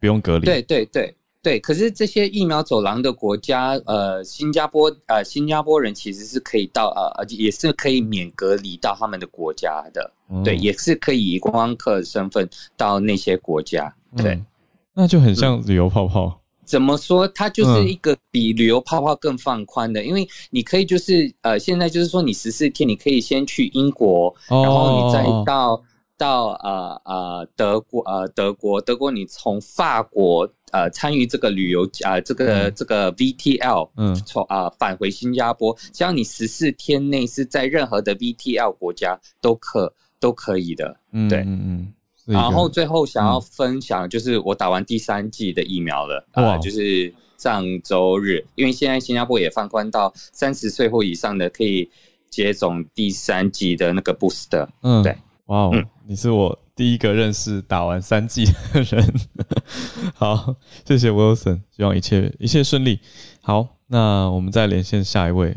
[0.00, 0.44] 不用隔离。
[0.44, 10.10] 对对对对，可是这些疫苗走廊的国家，呃，新加坡，呃，新加坡人其实是可以到，呃，也是可以免隔离到他们的国家的。
[10.42, 13.94] 对，也是可以以观光客身份到那些国家。
[14.16, 14.42] 对，
[14.94, 16.40] 那就很像旅游泡泡。
[16.64, 17.28] 怎么说？
[17.28, 25.82] 它就是一个比旅游泡泡更放宽的，因为你可以就是呃，现在就是说你十四天，你可以先去英国，然后你再到
[26.16, 41.92] 到呃呃德国呃德国德国，你从法国呃参与这个旅游啊这个这个 VTL，嗯，从啊返回新加坡，只要你十四天内是在任何的 VTL 国家都可都可以的，嗯对，嗯嗯。
[42.26, 51.90] 然后最后想要分享，就是我打完第三剂的疫苗了啊，就是上周日，因为现在新加坡也放宽到三十岁或以上的可以
[52.30, 54.66] 接种第三剂的那个 booster。
[54.82, 59.14] 嗯，对，哇哦，你是我第一个认识打完三剂的人。
[60.16, 60.56] 好，
[60.86, 63.00] 谢谢 Wilson，希望一切一切顺利。
[63.42, 65.54] 好，那我们再连线下一位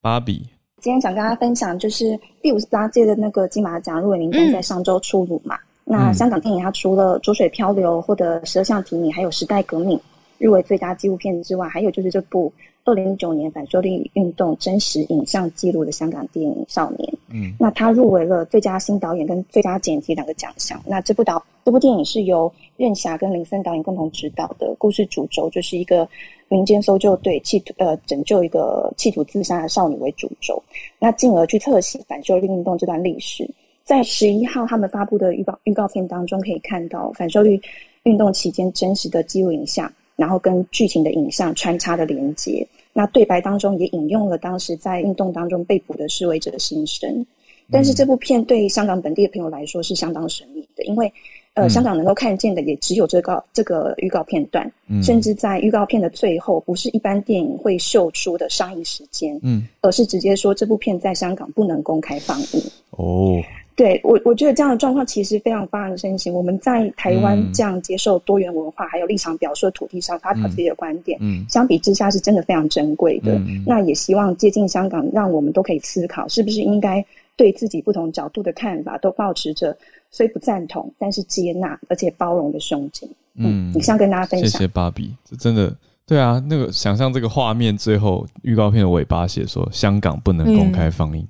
[0.00, 0.48] 芭比。
[0.80, 5.58] 今天想跟大家分享，就是第五十八届的那个金马奖入围名单在上周出炉嘛。
[5.84, 9.98] 那香港电影它除了《浊水漂流》获得十二项提名，还有《时代革命》
[10.38, 12.50] 入围最佳纪录片之外，还有就是这部
[12.84, 17.08] 二零一九年反修例运动真实影像记录的香港电影《少年》。
[17.30, 20.80] 嗯，那它入围了最佳新导演跟最佳剪辑两个奖项。
[20.86, 26.08] 那这部导这部电影是由任霞跟林森导演共同执导的，故事主轴就是一个
[26.48, 30.62] 民间搜救队企图呃拯救一个企图自杀的少女为主轴，
[30.98, 33.48] 那进而去特写反修例运动这段历史。
[33.84, 37.60] 在十一号他们发布的预告预告片当中，可以看到反收率
[38.04, 42.66] 运动期间真实的记录影像，然后跟剧情的影像穿插的连接。
[42.92, 47.26] 那对白当中也引用了当时在运动当中被捕的示威者的心声。
[47.70, 51.12] 但是这部片对香港本地的朋友来说是相当神秘的，因为
[51.54, 54.70] 呃，香港能够看见的也只有这个这个预告片段，
[55.02, 62.62] 甚至在预告片的最后，不是一般电影会秀出的上映时间，嗯，而是直接说这部片在香港不能公开放映。
[62.90, 63.42] 哦。
[63.76, 66.32] 对我，我觉得这样的状况其实非常发人深省。
[66.32, 73.40] 我们在台湾这样接受多元文化还有立场表述的土地上发表自己的观点，嗯，相比之下是真的非常珍贵的。
[73.66, 77.04] 那也希望接近香港，让我们都可以思考，是不是应该
[77.36, 79.76] 对自己不同角度的看法都保持着
[80.10, 83.08] 虽不赞同，但是接纳而且包容的胸襟。
[83.36, 84.48] 嗯，你想跟大家分享？
[84.48, 85.76] 谢谢芭比，这真的
[86.06, 86.40] 对啊。
[86.48, 91.26] 那个想象这个画面，最后预告片的尾巴写说香港不能公开放映，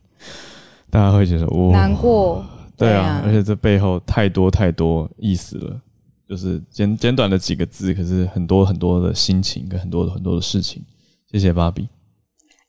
[0.95, 2.45] 大家会觉得哇难过。
[2.77, 5.81] 对啊，而且这背后太多太多意思了，
[6.29, 10.85] 就是简简短的几个字，可是很多很多的心情跟很多很多的事情。
[11.33, 11.89] 谢谢芭比。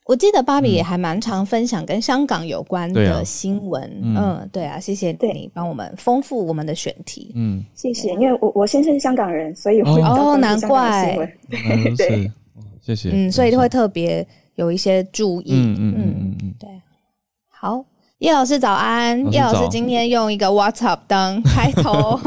[0.07, 4.01] 我记得芭比也还蛮常分享跟香港有关的新闻。
[4.01, 7.31] 嗯，对啊，谢谢你帮我们丰富我们的选题。
[7.35, 11.15] 嗯，谢谢，因为我我先生是香港人，所以会哦，难怪。
[11.95, 12.31] 对，
[12.81, 13.11] 谢谢。
[13.13, 15.53] 嗯，所以会特别有一些注意。
[15.53, 16.69] 嗯嗯嗯嗯，对。
[17.49, 17.83] 好，
[18.25, 19.31] 叶老师早安。
[19.31, 22.19] 叶老师今天用一个 What's Up 当开头。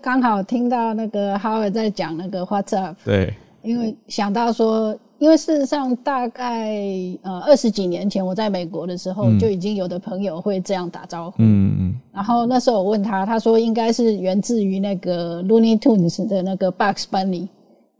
[0.00, 2.96] 刚好听到那个 Howard 在讲那个 What's Up。
[3.04, 3.34] 对。
[3.62, 4.96] 因为想到说。
[5.18, 6.76] 因为事实上，大概
[7.22, 11.38] 呃二十几年前我在美国的时候，就已经有的朋友会这样打招呼。
[11.38, 11.94] 嗯嗯。
[12.12, 17.48] 然后那时候我问他，他说应该是源自于那个 Looney Tunes 的那个 Bugs Bunny，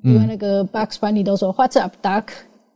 [0.05, 2.27] 因为那个 Bugs Bunny 都说 What's up, Duck？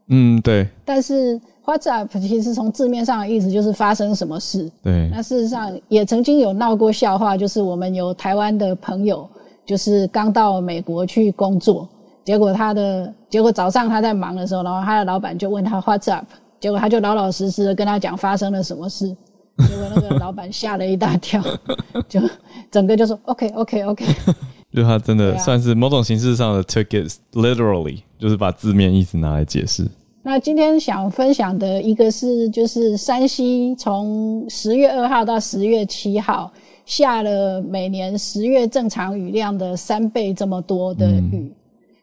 [0.09, 0.67] 嗯，对。
[0.85, 4.71] 但是 What's up 其实从字面上的意思就是发生什么事。
[4.83, 5.09] 对。
[5.11, 9.29] 那事实上也曾经有闹过笑话，就是我们有台湾的朋友，
[9.65, 11.89] 就是刚到美国去工作。
[12.25, 16.27] 结果他的结果早上他在忙的时候，然后他的老板就问他 What's up？
[16.61, 19.09] 结果他就老老实实的跟他讲发生了什么事。
[19.59, 21.43] 结果那个老板吓了一大跳，
[22.09, 22.21] 就
[22.71, 24.05] 整个就说 OK OK OK。
[24.73, 29.87] 就他真的算是某种形式上的 took it literally，就是把字面意思拿来解释。
[30.25, 36.53] 那今天想分享的一个是，就是山西从十月二号到十月七号
[36.87, 41.53] 下了每年十月正常雨量的三倍这么多的雨。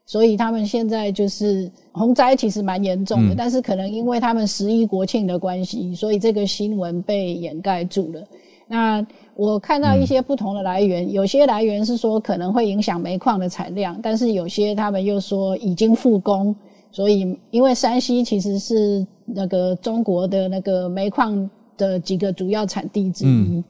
[0.05, 8.22] 所以他们现在就是洪灾，其实蛮严重的，但是可能因为他们十一国庆的关系，所以这个新闻被掩盖住了。
[8.67, 9.05] 那
[9.36, 16.53] 我看到一些不同的来源，有些来源是说可能会影响煤矿的产量，但是有些他们又说已经复工。
[16.92, 23.64] 所以因为山西其实是那个中国的那个煤矿的几个主要产地之一，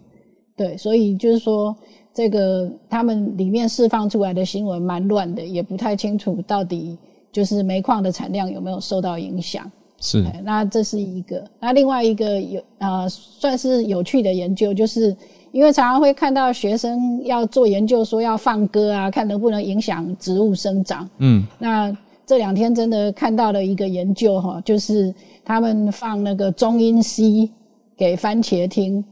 [0.56, 1.76] 对，所以就是说。
[2.12, 6.98] 这个他们里面释放出来的新闻蛮乱的，也不太清楚到底
[7.32, 9.72] 就是煤矿的产量有没有受到影响。
[10.02, 11.42] 是，那这是一个。
[11.62, 15.16] 那另外一个有啊，算是有趣的研究，就是
[15.54, 21.08] 因为常常会看到学生要做研究，说要放歌啊，看能不能影响植物生长。
[21.20, 21.96] 嗯，那
[22.30, 25.12] 这两天真的看到了一个研究哈，就是
[25.44, 27.50] 他们放那个中音 C
[27.98, 29.04] 给番茄听。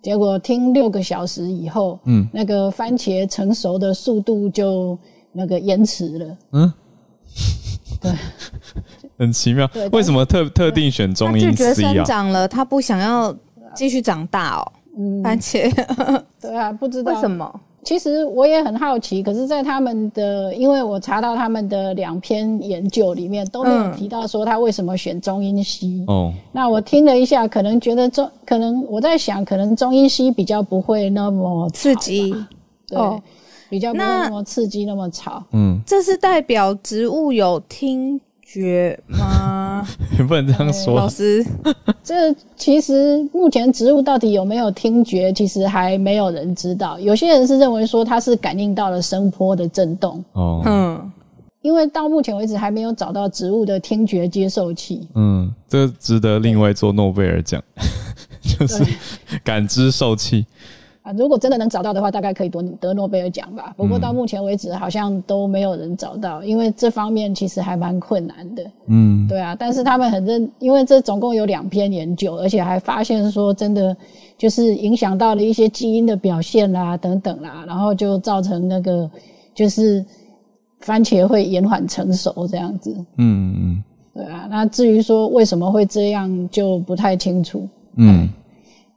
[0.00, 4.96] 结果听六个小时以后，嗯，那个番茄成熟的速度就
[5.32, 6.36] 那个延迟了。
[6.52, 6.72] 嗯，
[8.00, 8.12] 对，
[9.18, 9.68] 很奇妙。
[9.90, 11.74] 为什么特特定选中音 C 啊？
[11.74, 13.36] 生长了，它不想要
[13.74, 14.72] 继续长大哦。
[14.96, 15.68] 嗯，番茄，
[16.40, 17.60] 对啊，不知道为什么。
[17.82, 26.04] 其实我也很好奇，可是，在他们的，因为我查到他们的两篇研究里面都没有提到说他为什么选中音西。
[26.06, 32.34] 哦，那我听了一下，可能觉得中，可能我在想，可能中音西比较不会那么刺激，
[32.86, 32.98] 对，
[33.68, 35.42] 比较不会那么刺激，那么吵。
[35.52, 38.20] 嗯，这是代表植物有听。
[38.52, 39.86] 觉吗？
[40.18, 41.44] 你不能这样说， 老师。
[42.02, 46.98] 这其实目前植物到底有没有听觉，其实还没有人知道。
[46.98, 50.22] 有些人是认为说它是感应到了声波的震动。
[50.32, 51.12] 哦，嗯，
[51.62, 55.06] 因为到目前为止还没有找到植物的听觉接受器。
[55.14, 57.62] 嗯，这值得另外做诺贝尔奖，
[58.42, 58.84] 就是
[59.44, 60.44] 感知受器。
[61.02, 63.72] 啊，如果真的能找到的话，大概可以得得诺贝尔奖吧。
[63.74, 68.70] 不过到目前为止，好像都没有人找到，因为这方面其实还蛮困难的。
[68.86, 69.56] 嗯，对啊。
[69.58, 73.96] 但是他们很认，因为这总共有两篇研究，而且还发现说，真的
[74.36, 79.10] 就是影响到了一些基因的表现啦，等等啦，然后就造成那个
[79.54, 80.04] 就是
[80.80, 82.94] 番茄会延缓成熟这样子。
[83.16, 83.84] 嗯嗯。
[84.12, 87.66] 对啊，那至于说为什么会这样，就不太清楚。
[87.96, 88.28] 嗯。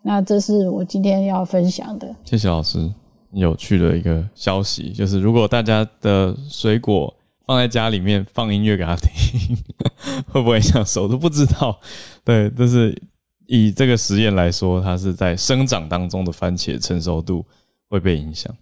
[0.06, 2.14] 那这是我今天要分享的。
[2.26, 2.94] 谢谢老师，
[3.32, 7.12] 有趣的一个消息，就是如果大家的水果
[7.46, 9.58] 放在家里面放音乐给他听，
[10.28, 11.80] 会不会想熟都不知道。
[12.26, 13.02] 对，但是
[13.48, 17.46] 以这个实验来说，它是在生长当中的番茄成熟度
[17.90, 18.54] 会被影响。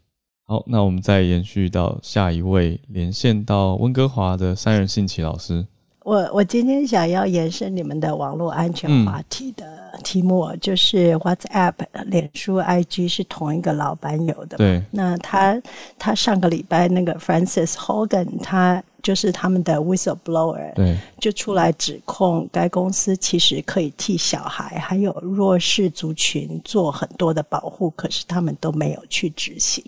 [0.45, 5.65] 好，那我们再延续到下一位，连线到温哥华的三人信奇老师。
[6.03, 9.65] 我我今天想要延伸你们的网络安全话题的
[10.03, 11.73] 题目，就是 WhatsApp、
[12.07, 14.57] 脸书、IG 是同一个老板有的。
[14.57, 14.83] 对。
[14.89, 15.61] 那他
[15.99, 29.83] 他上个礼拜那个 Francis Hogan 他就是他们的 whistleblower，对，就出来指控该公司其实可以替小孩还有弱势族群做很多的保护，可是他们都没有去执行。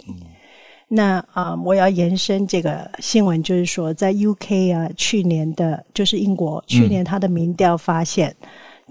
[0.95, 8.35] 那啊，我要延伸这个新闻，就是说，在 UK 啊，去年的，就是英国，去年他的民调发现，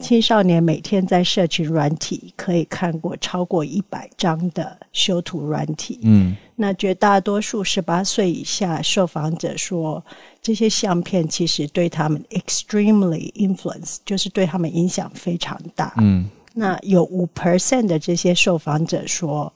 [0.00, 6.00] 青少年每天在社群软体可以看过超过一百张的修图软体。
[6.02, 10.04] 嗯，那绝大多数十八岁以下受访者说，
[10.42, 15.94] 这些相片其实对他们 extremely influence，就是对他们影响非常大。
[15.98, 19.52] 嗯，那有五 percent 的这些受访者说。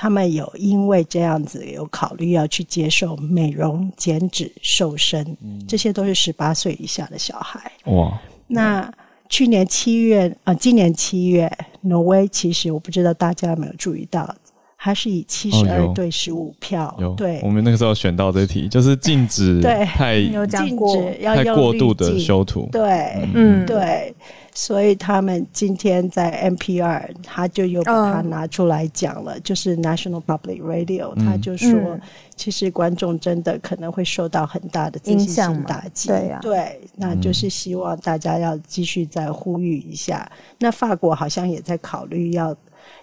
[0.00, 5.36] 他们有因为这样子有考虑要去接受美容、减脂、瘦身，
[5.66, 7.72] 这些都是十八岁以下的小孩。
[7.86, 8.16] 哇！
[8.46, 8.88] 那
[9.28, 14.32] 去年七月啊，今年七月，挪威其实我不知道大家有没有注意到，
[14.76, 16.96] 还是以七十二对十五票。
[17.16, 22.68] 对，我们那个时候选到这题，就是禁止太禁止太过度的修图。
[22.70, 24.14] 对，嗯，对。
[24.60, 31.96] 所以他们今天在 NPR，他就又把它拿出来讲了，就是 National Public Radio，他就说，
[32.34, 36.08] 其实观众真的可能会受到很大的影响打击。
[36.08, 40.28] 对呀，对，那就是希望大家要继续再呼吁一下。
[40.58, 42.56] 那法国好像也在考虑要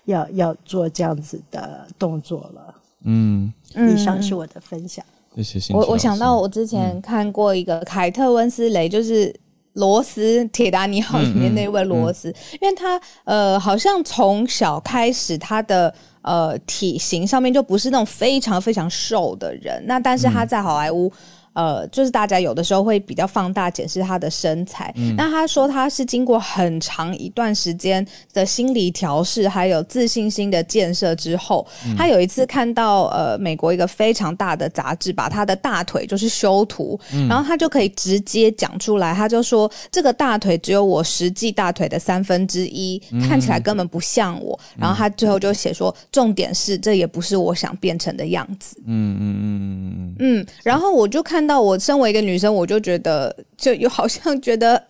[0.04, 2.76] 要要做这样子的动作了。
[3.06, 5.06] 嗯，以上是我的分享。
[5.38, 5.74] 谢谢。
[5.74, 9.34] 我我想到我之前看过一个凯特温斯雷，就是。
[9.76, 12.28] 罗斯《铁达尼号》里面那位罗斯，
[12.60, 21.12] 因为他呃，好像从小开始他的呃体型上面就不是那种非常非常瘦的人，那但是他在好莱坞。
[21.56, 24.94] 呃，就是大家有的时候会比较放大检视他的身材。
[25.16, 31.66] 那他说他是经过很长一段时间的心理调试，还有自信心的建设之后，
[31.98, 37.00] 他有一次看到呃美国一个非常大的杂志把他的大腿就是修图，
[37.30, 44.60] 然后他就可以直接讲出来，他就说这个大腿只有我实际大腿的三分之一，看起来根本不像我。
[44.78, 48.76] 然后他最后就写说，重点是这也不是我想变成的样子。
[48.86, 50.46] 嗯嗯嗯嗯嗯嗯。
[50.62, 51.45] 然后我就看。
[51.46, 54.82] 到我身为一个女生，我就觉得就有好像觉得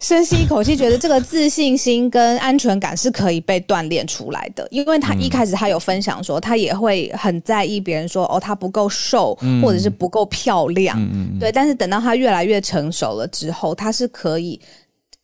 [0.00, 4.66] 深吸一口气，觉得这个自信心跟安全感是可以被锻炼出来的。
[4.70, 10.98] 因为他一开始他有分享说，他也会很在意别人说哦，他不够瘦，或者是不够漂亮，
[11.40, 11.50] 对。
[11.50, 14.60] 但是等到他越来越成熟了之后，他是可以。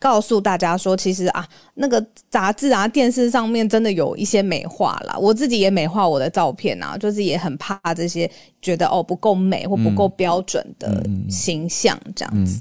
[0.02, 5.16] 告诉大家说，其实啊，那个杂志啊、电视上面真的有一些美化啦。
[5.16, 8.28] 我自己也美化我的照片啊，就是也很怕这些
[8.60, 12.60] 觉得哦不够美或不够标准的形象这样子。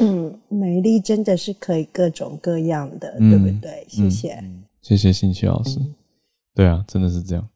[0.00, 3.86] 嗯，美丽真的是可以各种各样的，对不对？
[3.88, 4.44] 谢谢，
[4.82, 5.80] 谢谢信奇老师。
[6.54, 7.48] 对啊，真的是这样。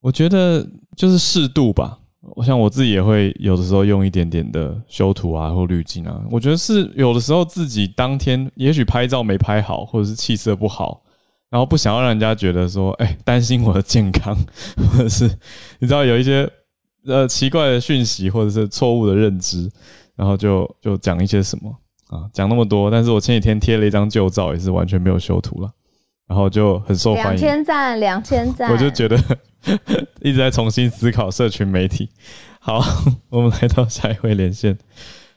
[0.00, 1.98] 我觉得就是适度吧。
[2.34, 6.20] 我想我自己也会有的时候用一点点的修图啊，或滤镜啊。
[6.30, 11.02] 我觉得是有的时候自己当天也许拍照没拍好，或者是气色不好，
[11.48, 14.36] 然后不想要让人家觉得说，哎，担心我的健康，
[14.76, 15.24] 或者是
[15.78, 16.50] 你知道有一些
[17.06, 19.70] 呃奇怪的讯息，或者是错误的认知，
[20.16, 21.70] 然后就就讲一些什么
[22.08, 22.90] 啊，讲那么多。
[22.90, 25.70] 但是我前几天贴了一张旧照，也是完全没有修图了，
[26.26, 29.16] 然后就很受欢迎，两千赞，两千赞，我就觉得。
[30.22, 32.08] 一直在重新思考社群媒体。
[32.60, 32.84] 好，
[33.30, 34.76] 我们来到下一位连线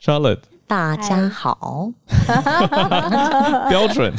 [0.02, 0.38] ，Charlotte。
[0.66, 1.90] 大家好，
[3.68, 4.12] 标准。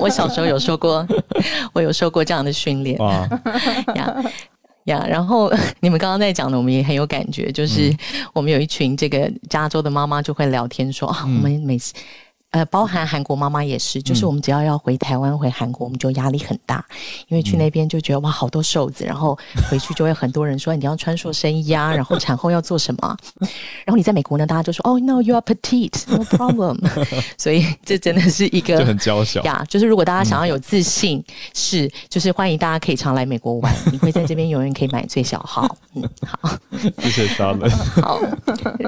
[0.00, 1.04] 我小时候有受过，
[1.72, 2.96] 我有受过这样的训练。
[2.98, 3.28] 哇
[3.96, 4.22] 呀
[4.84, 5.04] 呀！
[5.08, 7.92] 然后你们刚刚在讲的，我们也很有感觉，就是
[8.32, 11.92] 我们有一群这个加州的妈妈就会聊天说啊，我们每次。
[12.52, 16.82] 呃，包含韩国妈妈也是，就是我们只要要回台湾、回韩国，我们就压力很大，
[17.28, 19.36] 因为去那边就觉得哇，好多瘦子，然后
[19.68, 23.16] 回去就会很多人说你要穿塑身衣啊，然后产后要做什么，
[23.84, 26.78] 然后你在美国呢，大家就说哦，no，you are petite，no problem，
[27.36, 29.62] 所以这真的是一个就很娇小呀。
[29.68, 31.22] 就是如果大家想要有自信，
[31.52, 35.76] 是就是欢迎大家可以常来美国玩，你会在这边永远可以买最小号。
[35.94, 36.50] 嗯，好，
[37.02, 37.70] 谢谢沙伦。
[38.02, 38.18] 好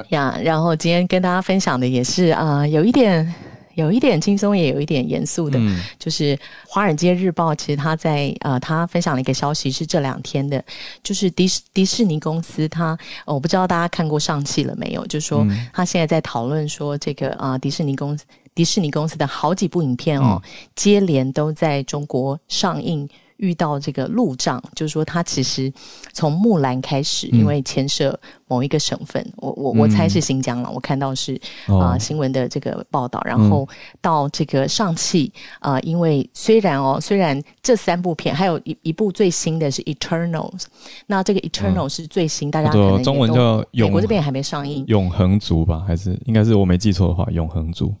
[0.09, 3.31] 呀，然后今天跟大家分享的也是啊，有一点。
[3.79, 5.59] 有一点轻松，也有一点严肃的，
[5.97, 6.35] 就是
[6.67, 10.63] 《华尔街日报》其实他在呃，他分享了一个消息，是这两天的，
[11.01, 20.41] 就是迪士迪士尼公司，他我不知道大家看过上汽了没有，就是说他现在在讨论说这个啊，迪士尼公司迪士尼公司的好几部影片哦，
[20.75, 23.07] 接连都在中国上映
[23.39, 25.71] 遇到这个路障，就是说它其实
[26.13, 28.17] 从木兰开始，因为牵涉
[28.47, 30.69] 某一个省份，我我我猜是新疆了。
[30.71, 33.67] 我看到是啊新闻的这个报道，然后
[34.01, 40.63] 到这个上汽啊，因为虽然哦，虽然这三部片还有一一部最新的是 Eternals，
[41.07, 45.83] 那这个 Eternals 是最新，大家可能中文叫美国这边还没上映，永恒族吧？
[45.87, 47.93] 还是应该是我没记错的话，永恒族。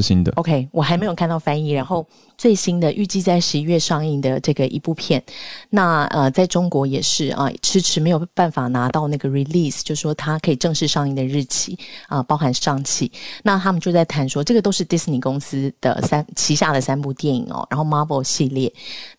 [0.00, 1.70] 是新的，OK，我还没有看到翻译。
[1.70, 2.06] 然后
[2.38, 5.22] 最新的预计在十一月上映的这个一部片，
[5.70, 11.78] 那呃，在中国也是啊，迟迟没有办法拿到那个 release，就说它可以正式上映的日期
[12.08, 13.10] 啊，包含上期。
[13.42, 18.72] 那他们就在谈说，这个都是 Disney 公司的三旗下的三部电影哦，然后 Marvel 系列。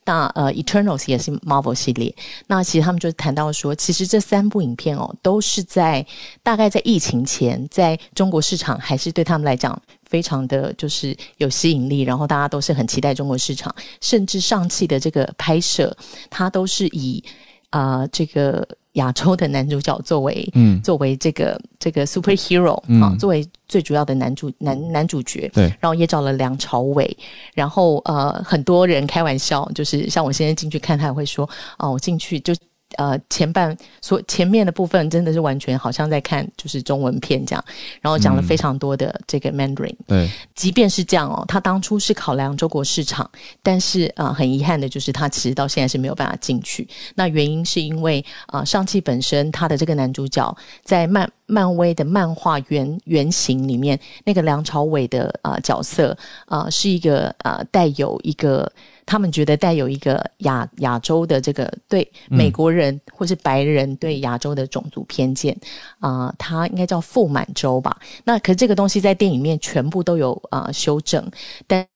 [0.05, 2.15] 那呃，Eternals 也是 Marvel 系列。
[2.47, 6.05] 那其实他们就谈到说，其实这三部影片哦，都是在
[6.41, 9.77] 大概在疫情前，在中国市场还是对他们来讲
[10.09, 15.95] 非常的就是有吸引力，然后大家都是很期待中国市场，甚至上汽的这个拍摄，
[16.29, 17.23] 它都是以
[17.69, 18.67] 啊这个。
[18.93, 27.15] 亚洲的男主角作为，嗯，作为这个这个 superhero 啊，作为最主要的男主男男主角，对，然后也找了梁朝伟，
[27.53, 31.47] 然后呃，很多人开玩笑，就是像我现在进去看，他也会说，
[31.77, 32.55] 哦，我进去就。
[32.95, 37.63] 呃，前半所前面的部分真的是完全好像在看就是中文片这样，
[38.01, 39.93] 然后讲了非常多的这个 Mandarin。
[40.07, 43.29] 对，即便是这样哦，他当初是考量中国市场，
[43.61, 46.87] 但是啊，很遗憾的就是他其实到现在是没有办法进去。
[47.13, 58.71] 那原因是因为啊，上汽本身他的这个男主角在漫漫威的漫画原原型里面，那个梁朝伟的啊角色啊，是一个啊带有一个。
[59.07, 65.57] 他们觉得带有一个亚亚洲的这个对美国人或是白人对亚洲的种族偏见
[65.99, 67.97] 啊，他应该叫傅满洲吧？
[68.23, 71.27] 那可是这个东西在电影面全部都有啊修正，
[71.65, 71.87] 但。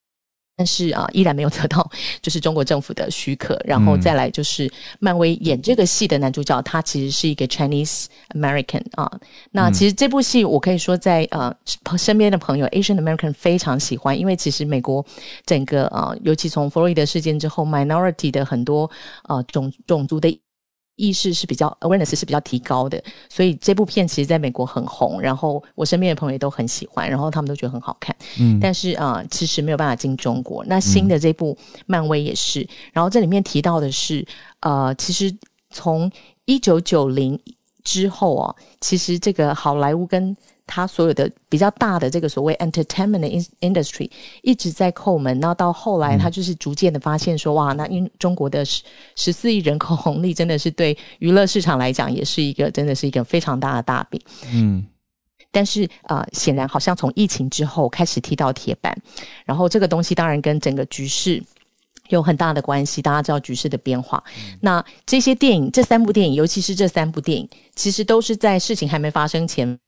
[0.56, 1.90] 但是啊，依然没有得到
[2.20, 3.60] 就是中国政府的许可。
[3.64, 9.10] 然后再来就是漫威演这个戏的男主角，他其实是一个 Chinese American 啊。
[9.50, 11.54] 那其实这部戏我可以说在呃
[11.96, 15.04] 身边的朋友 Asian American 非常喜欢，因为其实美国
[15.46, 18.90] 整个啊，尤其从弗洛伊德事件之后，minority 的很多
[19.28, 20.40] 呃种种族的。
[20.96, 28.14] 意识是比较 awareness 是比较提高的，所以这部片其实在美国很红，然后我身边的朋友也都很喜欢，然后他们都觉得很好看。
[28.38, 30.64] 嗯，但是啊，其实没有办法进中国。
[30.66, 34.26] 那新的这部漫威也是，然后这里面提到的是，
[34.60, 35.34] 呃，其实
[35.70, 36.10] 从
[36.44, 37.38] 一九九零
[37.82, 40.36] 之后啊，其实这个好莱坞跟
[40.74, 44.10] 他所有的比较大的这个所谓 entertainment industry
[44.40, 48.82] 一直在扣门，那到后来他就是逐渐的发现说，哇，那因中国的十
[49.14, 54.18] 十四亿人口红利真的是对娱乐市场来讲也是一个真的是一个非常大的大饼。
[54.50, 54.82] 嗯，
[55.50, 58.96] 但是啊，显然好像从疫情之后开始踢到铁板，
[59.44, 61.42] 然后这个东西当然跟整个局势
[62.08, 63.02] 有很大的关系。
[63.02, 64.24] 大家知道局势的变化，
[64.62, 67.46] 那这些电影这三部电影，尤其是这三部电影，
[67.76, 69.78] 其实都是在事情还没发生前。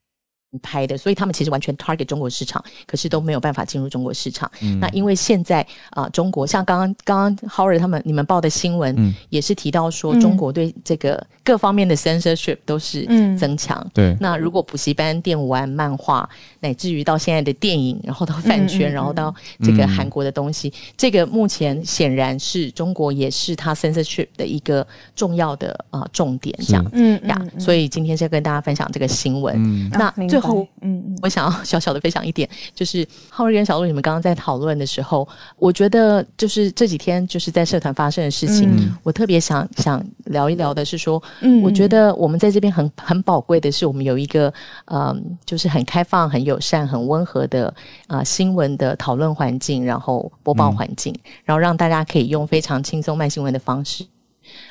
[0.62, 4.50] 拍的，所以他们其实完全 target 中国市场，可是都没有办法进入中国市场。
[4.80, 13.04] 那因为现在啊，中国像刚刚刚刚 Howard 他们你们报的新闻，也是提到说中国对这个各方面的 censorship 都是
[13.36, 13.84] 增强。
[13.92, 16.28] 对，那如果补习班、电玩、漫画，
[16.60, 26.54] 乃至于到现在的电影，然后到饭圈，然后到这个韩国的东西，这个目前显然是中国也是它 censorship 的一个重要的啊重点。
[26.66, 29.90] 这样，嗯呀，所以今天先跟大家分享这个新闻。
[29.90, 35.26] 那最后，嗯，我想要小小的分享一点，就是浩瑞跟小鹿，你们刚刚在讨论的时候，
[35.58, 38.70] 我觉得就是这几天就是在社团发生的事情，
[39.02, 44.52] 我特别想想聊一聊的是说，嗯，我觉得我们在这边很很宝贵的是，我们有一个
[44.86, 47.72] 嗯，就是很开放、很友善、很温和的
[48.06, 51.14] 啊新闻的讨论环境，然后播报环境，
[51.44, 54.04] 然后让大家可以用非常轻松慢新闻的方式。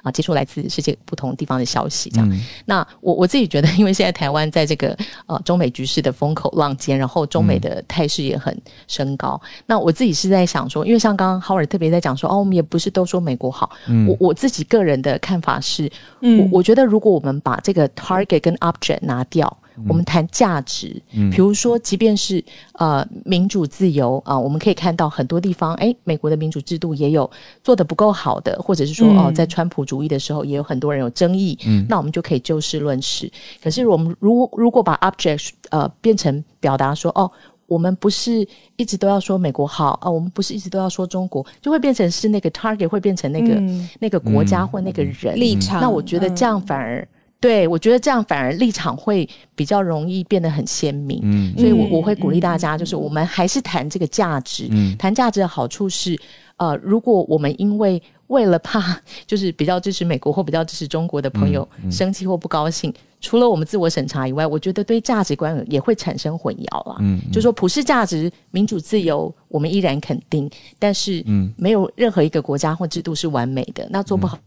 [0.02, 2.42] 啊，接触来自世界不同地方的消息，这样。
[2.66, 8.56] 那我我自己觉得，因为现在台湾在这个呃中美局势的风口浪尖，然后中美的态势也很
[8.88, 9.40] 升高。
[9.66, 13.72] 那我自己是在想说，因为像刚刚 Howard 特别在讲说，哦，我们也不是都说美国好。
[14.08, 19.58] 我我自己个人的看法是，我我觉得如果我们把这个 target 跟 object 拿掉。
[19.88, 21.02] 我们谈价值，
[21.32, 22.44] 比如说，即便是
[22.74, 27.30] 呃民主自由啊，我们可以看到很多地方，哎，美国的民主制度也有
[27.64, 33.32] 做的不够好的，或者是说哦，在川普主义的时候，也有很多人有争议，嗯那我们就可以就事论事。
[33.64, 37.30] 可是我们如如果把 object 呃变成表达说，哦，
[37.66, 43.62] 我们不是一直都要说美国好啊，我们不是一直都要说中国，就会变成是那个 target 会变成那个
[44.00, 45.82] 那个国家或那个人立场。
[45.82, 47.08] 那我觉得这样反而。
[47.44, 51.20] 对，我觉得这样反而立场会比较容易变得很鲜明。
[51.24, 54.70] 嗯，所以我我会鼓励大家，就是我们还是谈这个价值。
[54.72, 56.18] 嗯，谈价值的好处是，
[56.56, 66.96] 呃，如果我们因为为了怕就是比较支持美国或比较支持中国的朋友生气或不高兴，除了我们自我审查以外，我觉得对价值观也会产生混淆了。
[67.02, 73.86] 嗯，就说普世价值、民主自由，我们依然肯定，但是嗯，没有任何一个国家或制度是完美的。
[73.90, 74.40] 那做不好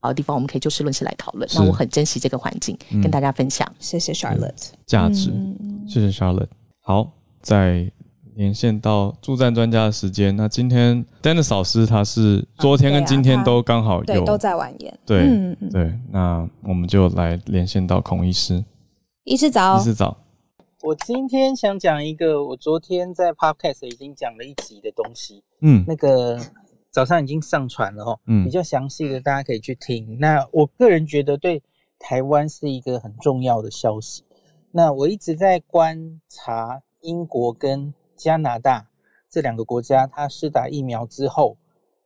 [0.00, 1.48] 好的地方，我们可以就事论事来讨论。
[1.54, 3.70] 那我很珍惜这个环境，跟大家分享。
[3.78, 5.32] 谢谢 Charlotte，价值，
[5.88, 6.48] 谢谢 Charlotte。
[6.80, 7.90] 好，在。
[8.36, 10.36] 连线到助战专家的时间。
[10.36, 14.98] 那今天 Dennis 老师他是昨天跟今天都刚好有都在晚宴。
[15.06, 18.62] 对对，那我们就来连线到孔医师。
[19.24, 20.14] 医师早，医师早。
[20.82, 25.42] 我今天想讲一个，我昨天在 Podcast 已经讲了一集的东西。
[25.62, 26.38] 嗯，那个
[26.96, 28.18] 早上已经上传了哦。
[28.24, 30.18] 嗯，比较详细的大家可以去听。
[30.18, 31.62] 那我个人觉得对
[31.98, 34.24] 台湾是一个很重要的消息。
[34.70, 38.88] 那我一直在观察英国跟加拿大
[39.28, 41.58] 这两个国家，它施打疫苗之后，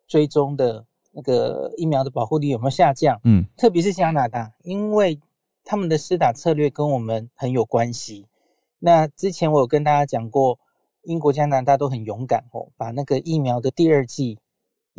[0.08, 3.20] 追踪的那个疫苗的保护力有没有下降？
[3.22, 5.20] 嗯，特别是加拿大，因为
[5.62, 8.26] 他们的施打策略跟我们很有关系。
[8.80, 10.58] 那之前我有跟大家讲过，
[11.04, 14.40] 英国、加拿大都很勇敢哦，把那个疫苗的第二剂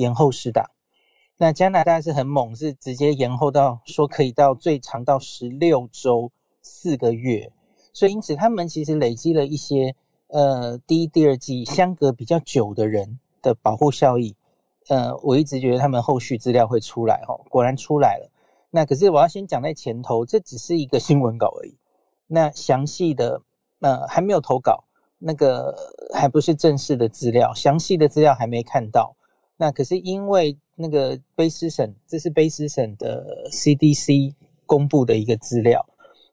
[0.02, 0.72] 延后施打。
[1.38, 6.32] 那加拿大是很猛，是直接延后到说可以到最长到十六周
[6.62, 7.52] 四个月。
[7.94, 9.96] 所以因此他们其实累积了一些。
[10.34, 14.34] 呃，第一、第二季相隔比较久的人的保护效益，
[14.88, 18.32] 呃，我一直觉得他们后续资料会出来哈，果然出来了。
[18.70, 21.76] 那可是我要先讲在前头，这只是一个新闻稿而已。
[22.28, 23.42] 那详细的
[23.82, 24.86] 呃还没有投稿，
[25.20, 25.76] 那个
[26.14, 29.14] 还不是正式的资料，详细的资料还没看到。
[29.62, 34.34] 那可是因为那个卑诗省，这是卑诗省的 CDC
[34.66, 35.86] 公布的一个资料。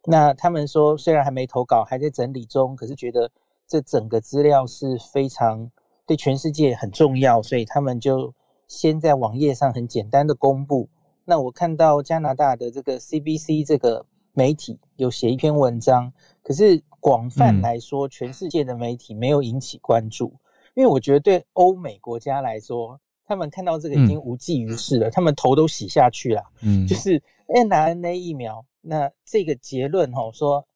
[0.06, 3.30] 那他们说虽然还没投稿，还在整理中，可是觉得。
[3.70, 5.70] 这整个资料是非常
[6.06, 8.32] 对全世界很重要，所以他们就
[8.66, 10.88] 先在网页上很简单的公布。
[11.26, 16.10] 那我看到加拿大的这个 CBC 这个媒体有写一篇文章，
[16.42, 20.32] 可是广泛来说，全世界的媒体没有引起关注，
[20.74, 22.98] 因为我觉得对欧美国家来说，
[23.28, 26.42] 他们看到这个已经无济于事了，他们头都洗下去了。
[26.62, 30.66] 嗯，就是 mRNA 疫苗，那这个结论哈说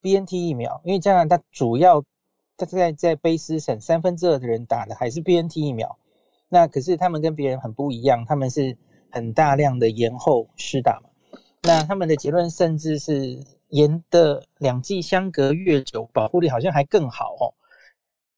[0.00, 2.02] BNT 疫苗，因为加拿大主要
[2.56, 5.98] 他在在卑诗省三分之二的人打的还是 BNT 疫苗，
[6.48, 8.74] 那可是他们跟别人很不一样，他们是
[9.10, 11.10] 很大量的延后施打嘛。
[11.62, 13.38] 那他们的结论甚至是
[13.68, 17.52] 延的两剂相隔越久，保护力好像还更好哦。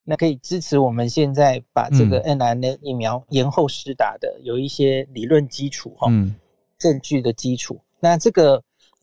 [0.05, 6.09] 那可以支持我们现在把这个 n r n 疫苗延后施打的有一些理论基础哈，
[6.79, 7.81] 证据的基础。
[8.01, 8.63] 那这个。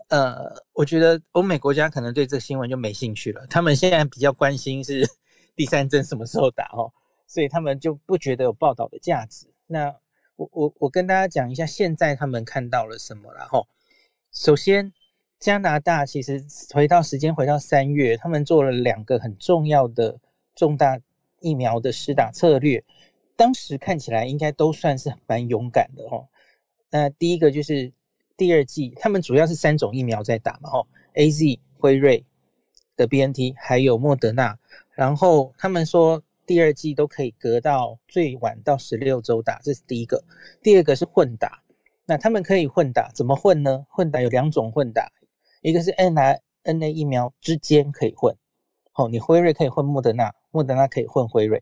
[0.09, 3.45] 呃，我觉得欧美国家可能对这个新闻就没兴趣了。
[3.49, 5.05] 他们现在比较关心是
[5.53, 6.89] 第三针什么时候打哦，
[7.27, 9.47] 所以他们就不觉得有报道的价值。
[9.65, 9.93] 那
[10.37, 13.61] 我我我跟大家讲一下，现在他们看到了什么了哈。
[14.31, 14.93] 首先，
[15.41, 16.41] 加拿大其实
[16.73, 20.17] 回到时间回到三月，他们做了两个很重要的
[20.57, 20.99] 重大
[21.39, 22.83] 疫苗的施打策略，
[23.37, 26.27] 当时看起来应该都算是蛮勇敢的哈。
[26.89, 27.93] 那第一个就是。
[28.39, 32.23] 第二季，他们主要是三种疫苗在打嘛，吼，A Z、辉瑞
[32.95, 34.55] 的 B N T，还有莫德纳。
[34.91, 40.23] 然后他们说第二季都可以隔到最晚到十六周打，这是第一个。
[40.61, 41.63] 第二个是混打，
[42.05, 43.83] 那他们可以混打，怎么混呢？
[43.89, 45.11] 混打有两种混打，
[45.63, 48.35] 一个是 N I N A 疫苗之间可以混，
[48.97, 51.61] 哦，你辉瑞可以混莫德纳，莫德纳可以混辉瑞，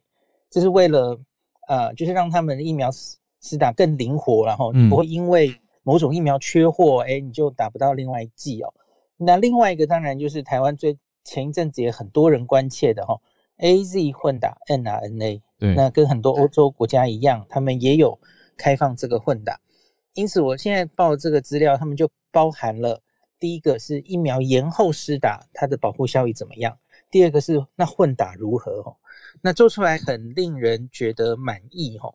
[0.50, 1.20] 这是为了
[1.68, 2.90] 呃，就是让他们的疫苗
[3.42, 8.74] 施打更灵活，然后你不会因为某种疫苗缺货，哎，你就打不到另外一剂哦。
[9.18, 13.20] 那另外一个当然就是台湾最前一阵子也很多人关切的哈
[13.58, 15.42] ，A Z 混打 n R N A。
[15.60, 18.18] 对，那跟很多欧洲国家一样，他们也有
[18.56, 19.60] 开放这个混打。
[20.14, 23.02] 因此，我现在报这个资料，他们就包含了
[23.40, 26.78] 第一个是疫苗延后施打，它的保护效益怎么样？
[27.16, 28.74] 第二个是那混打如何？
[28.82, 28.98] 哦，
[29.40, 32.14] 那做出来很令人觉得满意哦。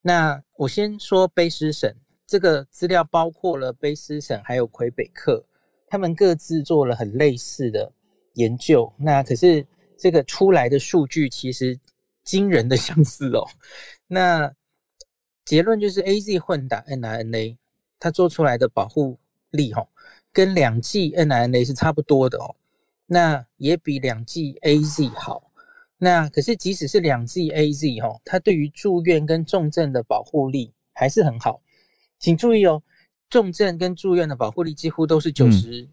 [0.00, 1.94] 那我先说卑诗省。
[2.26, 5.44] 这个资料包括了卑诗省还有魁北克，
[5.86, 7.92] 他们各自做了很类似的
[8.36, 8.90] 研究。
[8.96, 9.66] 那可是
[9.98, 11.78] 这个出来的数据其实
[12.24, 13.46] 惊人的相似哦。
[14.06, 14.50] 那
[15.44, 17.58] 结论就是 A Z 混打 n R N A，
[18.00, 19.18] 它做出来的保护
[19.50, 19.86] 力哈，
[20.32, 22.54] 跟两剂 n R N A 是差不多的哦。
[23.10, 25.50] 那也比两剂 A Z 好。
[25.96, 31.60] 那可是即使是两剂 A Z 哈，它对于住院跟重症的保护力还是很好。
[32.20, 32.80] 请注意哦，
[33.28, 35.88] 重症跟住院的保护力几乎都是九十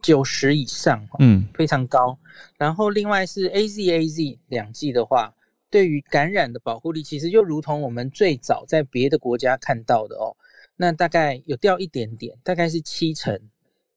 [0.00, 2.18] 九十以上，嗯，非常高。
[2.56, 5.34] 然后另外是 A Z A Z 两剂的话，
[5.68, 10.34] 对于感染的保护力其实就如同我们最早在别的国家看到的哦，
[10.76, 13.38] 那大概有掉一点点，大概是七成。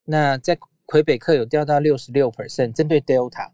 [0.03, 0.57] 那在
[0.89, 3.49] 魁北克有掉到六十六 percent，针对 Delta。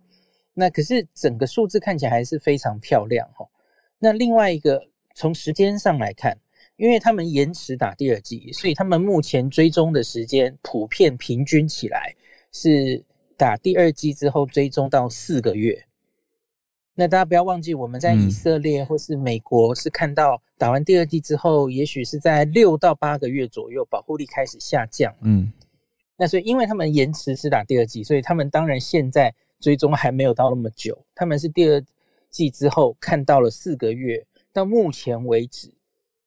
[0.53, 3.45] 那可是整个数字看起来还是非常漂亮哈。
[3.99, 4.81] 那另外一个
[5.13, 6.37] 从时间上来看。
[6.77, 12.13] 因为他们延迟打第二剂，所以他们目前追踪的时间普遍平均起来
[12.51, 13.01] 是
[13.37, 15.85] 打第二剂之后追踪到四个月。
[16.93, 25.15] 那大家不要忘记，我们在以色列或是美国是看到打完第二剂之后，也许是在六到八个月左右保护力开始下降。
[25.21, 25.49] 嗯，
[26.17, 31.05] 那所以因为他们延迟是打第二剂，所以他们当然现在追踪还没有到那么久。
[31.13, 31.83] 他们是第二
[32.29, 35.73] 剂之后看到了四个月，到目前为止。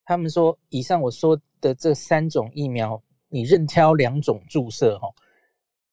[0.04, 5.08] 他们说，以上我说的这三种疫苗，你任挑两种注射，哈，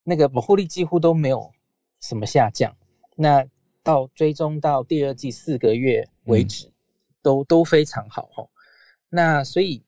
[0.04, 1.52] 那个保护力几乎都没有
[2.00, 2.76] 什么下降。
[3.16, 3.46] 那
[3.84, 6.72] 到追踪到第二季四个月为止，
[7.22, 8.48] 都都非常好，哈。
[9.10, 9.84] 那所以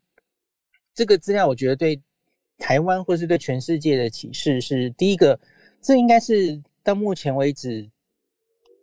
[0.93, 2.01] 这个资料，我觉得对
[2.57, 5.39] 台湾或是对全世界的启示是：第一个，
[5.81, 7.89] 这应该是到目前为止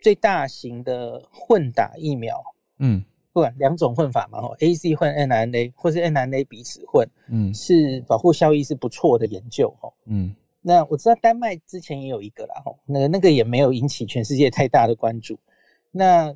[0.03, 2.43] 最大型的混打疫苗，
[2.79, 3.05] 嗯。
[3.33, 15.37] 不管两种混法嘛，哦，A C 混 N R A，或是 N R A 彼此混，嗯，是保护效益是不错的研究，哦，嗯，那我知道丹麦之前也有一个啦，哦，那个那个也没有引起全世界太大的关注，
[15.91, 16.33] 那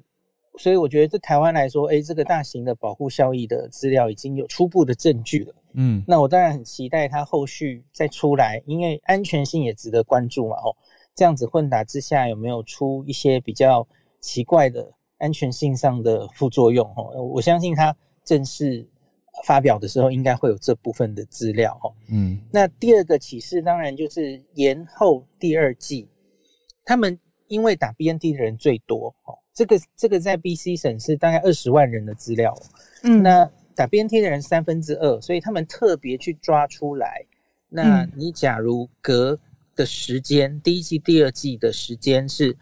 [0.58, 10.76] 所以我觉得对台湾来说，哎，这个大型的保护效益的资料已经有初步的证据了，嗯，那我当然很期待它后续再出来，因为安全性也值得关注嘛，吼，
[11.14, 13.86] 这样子混打之下有没有出一些比较
[14.20, 14.92] 奇怪的？
[15.18, 17.92] 安全性上的副作用，哦，我相信它
[18.24, 18.88] 正式
[19.44, 22.38] 发表的时候，应该会有这部分的资料，哦，嗯。
[22.52, 26.08] 那第二个启示当然就是延后第二季，
[26.84, 32.56] 他们因为打 BNT 的人最多，哦，这个这个在 BC 省是大概二十万人的资料，
[33.02, 33.20] 嗯。
[33.24, 37.26] 那打 BNT 的人三分之二，所以他们特别去抓出来。
[37.68, 39.36] 那你假如隔
[39.74, 42.56] 的时间，第一季、第二季的时间是。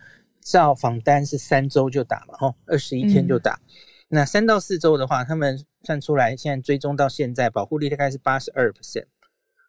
[0.48, 3.58] 照访单是三周就打嘛，吼，二十一天就打。
[4.06, 9.06] 那三到四周的话，他们算出来，现在追踪到现在，保护力大概是八十二 percent。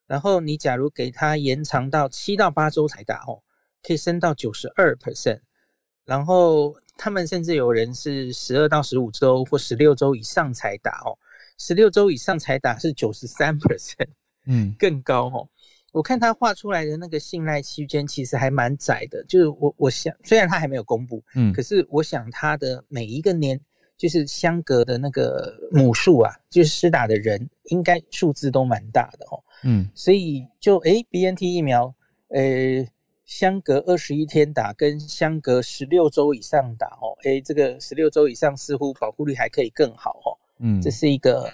[0.05, 3.41] 然后你假如给他延长到七到八周才打，吼，
[3.81, 5.39] 可以升到九十二 percent。
[6.07, 11.13] 然后他们甚至有人是十二到十五周或十六周以上才打，哦，
[11.59, 14.07] 十六周以上才打是九十三 percent，
[14.47, 15.47] 嗯， 更高，哦。
[15.93, 23.59] 我看他画出来的那个信赖区间其实还蛮窄的，就是我我想虽然他还没有公布，嗯，可是我想他的每一个年
[23.97, 31.91] 就是相隔的那个母数啊，就是施打的人应该数字都蛮大的哦，嗯，所以就诶 b N T 疫苗，
[32.29, 32.85] 呃，
[33.27, 41.53] 相隔二十一天打跟相隔十六周以上打哦，诶，这个十六周以上似乎保护率还可以更好哦，嗯，这是一个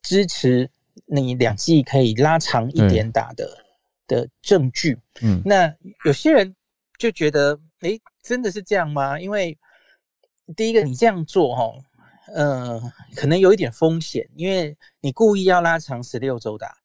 [0.00, 0.70] 支持
[1.04, 3.66] 你两剂可以拉长一点打的。
[4.08, 5.70] 的证据，嗯，那
[6.06, 6.56] 有些人
[6.98, 7.90] 就觉得，哎，
[8.22, 9.20] 真的是这样吗？
[9.20, 9.58] 因为
[10.56, 11.74] 第一个，你这样做，哈，
[12.32, 12.80] 呃，
[13.14, 16.77] 可能有一点风险，因为你故意要拉长十六周打，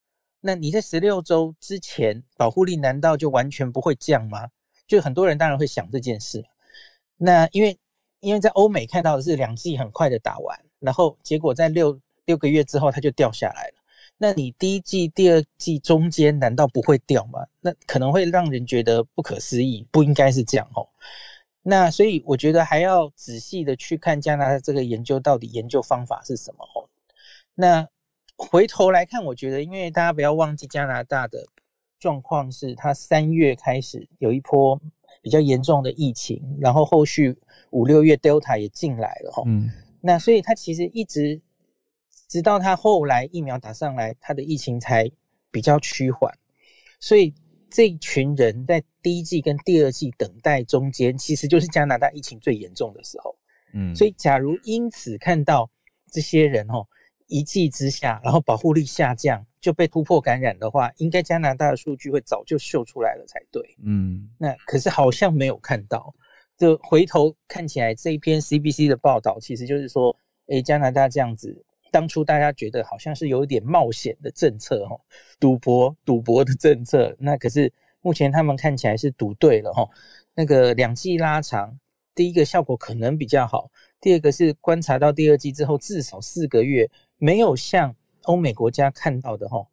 [0.45, 4.49] 那你在十六周之前保护力难道就完全不会降吗？
[4.85, 6.43] 就很多人当然会想这件事。
[7.15, 7.79] 那因为
[8.19, 13.73] 因为在欧美看到的是两剂很快的打完，然后结果在六六个月之后它就掉下来了。
[14.17, 17.39] 那你第一季、第二季中间难道不会掉吗？
[17.61, 20.85] 那可能会让人觉得不可思议，不应该是这样哦。
[21.61, 26.89] 那所以我觉得还要仔细的去看加拿大这个研究到底研究方法是什么哦。
[27.55, 27.87] 那
[28.37, 31.45] 回头来看，我觉得因为大家不要忘记加拿大的
[31.99, 34.79] 状况是，它三月开始有一波
[35.21, 37.37] 比较严重的疫情，然后后续
[37.71, 39.43] 五六月 Delta 也进来了哈。
[39.45, 39.69] 嗯。
[40.01, 41.41] 那所以它其实一直。
[42.29, 45.07] 直到它后来疫苗打上来，它的疫情才
[45.51, 46.33] 比较趋缓，
[46.99, 47.31] 所以
[47.69, 53.35] 这群人在第一季跟第二季等待中间，其实就是加拿大疫情最严重的时候。
[53.73, 55.69] 嗯，所以假如因此看到
[56.11, 56.87] 这些人哦
[57.33, 63.75] 一剂之下，然后保护力下降就被突破感染的话，应该加拿大的数据会早就秀出来了才对。
[63.83, 66.13] 嗯，那可是好像没有看到，
[66.55, 70.15] 就回头看起来这一篇 CBC 的报道，其实就是说，
[70.47, 71.65] 诶，加拿大这样子。
[71.91, 74.95] 当初大家觉得好像是有一点冒险的政策，哈，
[75.39, 77.15] 赌博赌博的政策。
[77.19, 77.71] 那可是
[78.01, 79.87] 目前他们看起来是赌对了，哈。
[80.35, 81.79] 那个两季拉长，
[82.15, 83.69] 第一个效果可能比较好，
[84.01, 89.67] 第二个是观察到第二季之后至少四个月没有像欧美国家看到的，哈，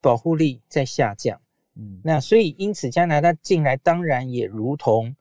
[0.00, 1.40] 保护力在下降。
[1.76, 5.14] 嗯，那所以因此加拿大进来当然也如同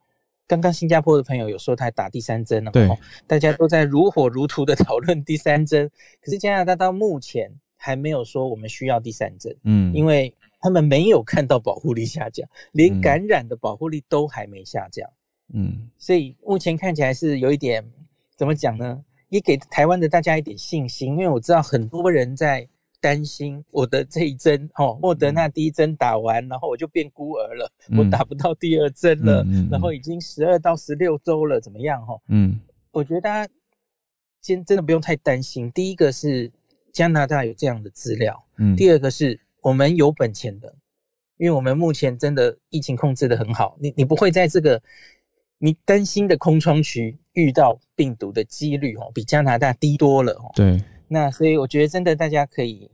[0.45, 2.87] 刚刚新加坡的朋友有说他打第三针了，对，
[3.25, 5.89] 大家都在如火如荼的讨论第三针。
[6.21, 15.09] 可是加拿大到目前还没有说我们需要第三针，嗯，因为他们没有看到保护力下降，连感染的保护力都还没下降，
[15.53, 17.83] 嗯，所以目前看起来是有一点
[18.35, 19.03] 怎么讲呢？
[19.33, 22.67] 也给台湾的大家一点信心，因为我知道很多人在。
[23.03, 32.17] 担心我的这一针哦，莫德纳第一针打完，然后我就变孤儿了，我打不到第二针了，然后已经十二到十六周了，怎么样哈？
[32.29, 32.57] 嗯，
[32.91, 33.53] 我觉得大家
[34.41, 35.69] 先真的不用太担心。
[35.73, 36.49] 第一个是
[36.93, 40.73] 加拿大有这样的资料，嗯，第二个是我们有本钱的，
[41.35, 44.81] 因为我们目前真的疫情控制的很好，你你不会在这个
[45.63, 50.51] 你担心的空窗区遇到病毒的几率哦，比加拿大低多了哦。
[50.53, 52.91] 对，那所以我觉得真的大家可以。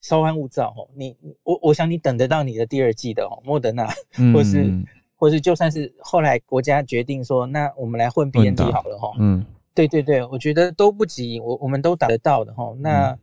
[0.00, 3.86] 稍安勿躁哦，你我我想你等得到你的第二季的哦，莫德纳，
[4.34, 4.68] 或是
[5.14, 12.74] 或是就算是后来国家决定说，那我们来混 B N T 好了哈，嗯，对对对，我觉得都不急，我我们都打得到的哈。
[12.80, 13.16] 那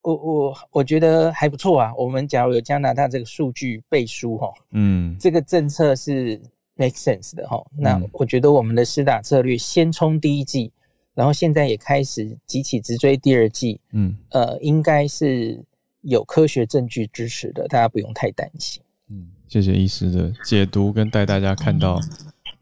[0.00, 1.92] 我我我觉得还不错啊。
[1.94, 6.40] 我们假如有加拿大这个数据背书哈，嗯，这个政策是
[6.80, 7.62] make sense 的哈。
[7.76, 10.72] 那我觉得我们的施打策略先冲第一季。
[11.12, 15.60] 然后现在也开始急起直追第二季，嗯，呃，应该是
[16.02, 18.80] 有科学证据支持的，大家不用太担心。
[19.10, 22.00] 嗯，谢谢医师的解读跟带大家看到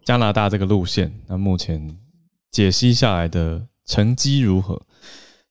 [0.03, 1.97] 加拿大这个路线，那目前
[2.51, 4.81] 解析下来的成绩如何？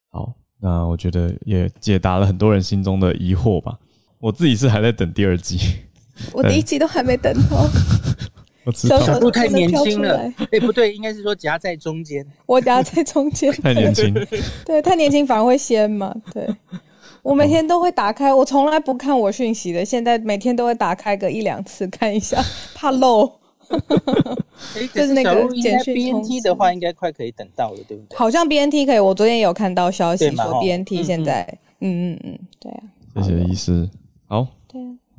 [0.10, 3.80] 好，那我觉得也解答了很多人心中的疑惑吧。
[4.20, 5.60] 我自己是还在等第二季，
[6.34, 7.70] 我第一季都还没等到。
[8.74, 12.26] 小鹿太年轻了，哎， 不对，应该是说夹在中间。
[12.46, 14.14] 我夹在中间， 太年轻。
[14.66, 16.14] 对，太年轻反而会先嘛。
[16.34, 16.48] 对，
[17.22, 22.42] 我每天都会打开，我从来不看我讯息的，现在每天都会打开个一两次看一下，
[22.76, 23.32] 怕漏。
[24.94, 28.18] 就是那个简讯 BNT 的话，应该快可以等到了，对不对？
[28.18, 31.46] 好像 BNT 可以，我昨天有看到消息说 BNT 现在，
[31.82, 32.84] 嗯嗯嗯，对啊。
[33.16, 33.90] 谢谢医师，
[34.28, 34.48] 好。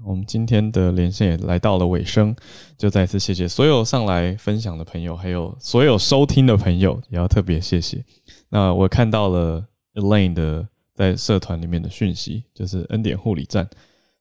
[0.04, 2.34] 我们今天的连线也来到了尾声，
[2.76, 8.04] 就再次谢谢所有上来分享的朋友，还有所有收听的朋友，也要特别谢谢。
[8.48, 13.68] 那我看到了 Elaine 的在社团里面的讯息，就是恩典护理站，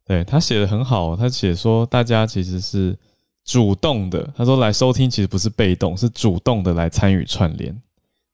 [0.06, 2.98] 对他写的很好，他写说大家其实是
[3.46, 7.80] 主动的，他说来收听其实不是被动，是主动的来参与串联。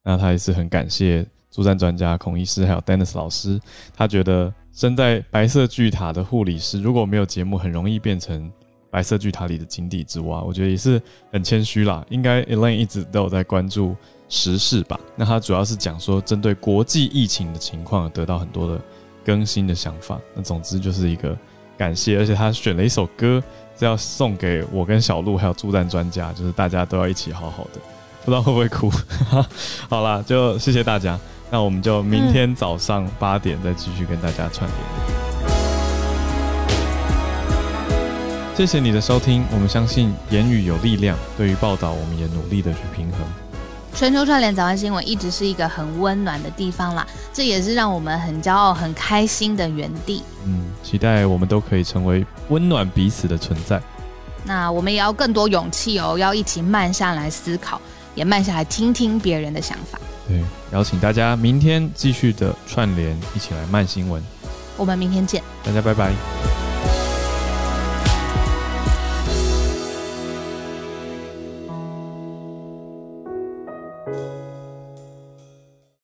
[0.03, 3.59] 那他也是很感谢助战专家孔医师还有 Dennis 老师，
[3.93, 4.53] 他觉得。
[4.73, 8.51] 身在白色巨塔的护理师，如果没有节目，很容易变成
[8.89, 10.41] 白色巨塔里的井底之蛙。
[10.41, 10.99] 我觉得也是
[11.31, 12.03] 很谦虚啦。
[12.09, 13.95] 应该 Elaine 一直都有在关注
[14.29, 14.99] 时事吧？
[15.15, 18.81] 那他主要是讲说，针对国际疫情的情况，得到很多的
[19.23, 20.19] 更新的想法。
[20.35, 21.37] 那总之就是一个
[21.77, 23.41] 感谢，而且他选了一首歌
[23.77, 27.79] 是要送给我跟小鹿还有助战专家，就是大家都要一起好好的。
[28.25, 28.91] 不知道会不会哭？
[29.89, 31.19] 好啦，就谢谢大家。
[31.51, 35.23] 那我们就明天早上八点再继续跟大家串联。
[38.55, 41.17] 谢谢你的收听，我们相信言语有力量。
[41.35, 43.19] 对于报道，我们也努力的去平衡。
[43.93, 50.23] 全球串联早安新闻一直是一个很温暖的地方啦，这也是让我们很骄傲、很开心的原地。
[50.45, 53.81] 嗯，期待我们都可以成为温暖彼此的存在。
[54.45, 57.79] 那我们也要更多勇气哦，要一起慢下来思考，
[58.15, 59.99] 也慢下来听听别人的想法。
[60.27, 60.41] 对，
[60.71, 64.23] 邀请大家明天继续的串联，一起来慢新闻。
[64.77, 66.62] 我们明天见，大家拜拜。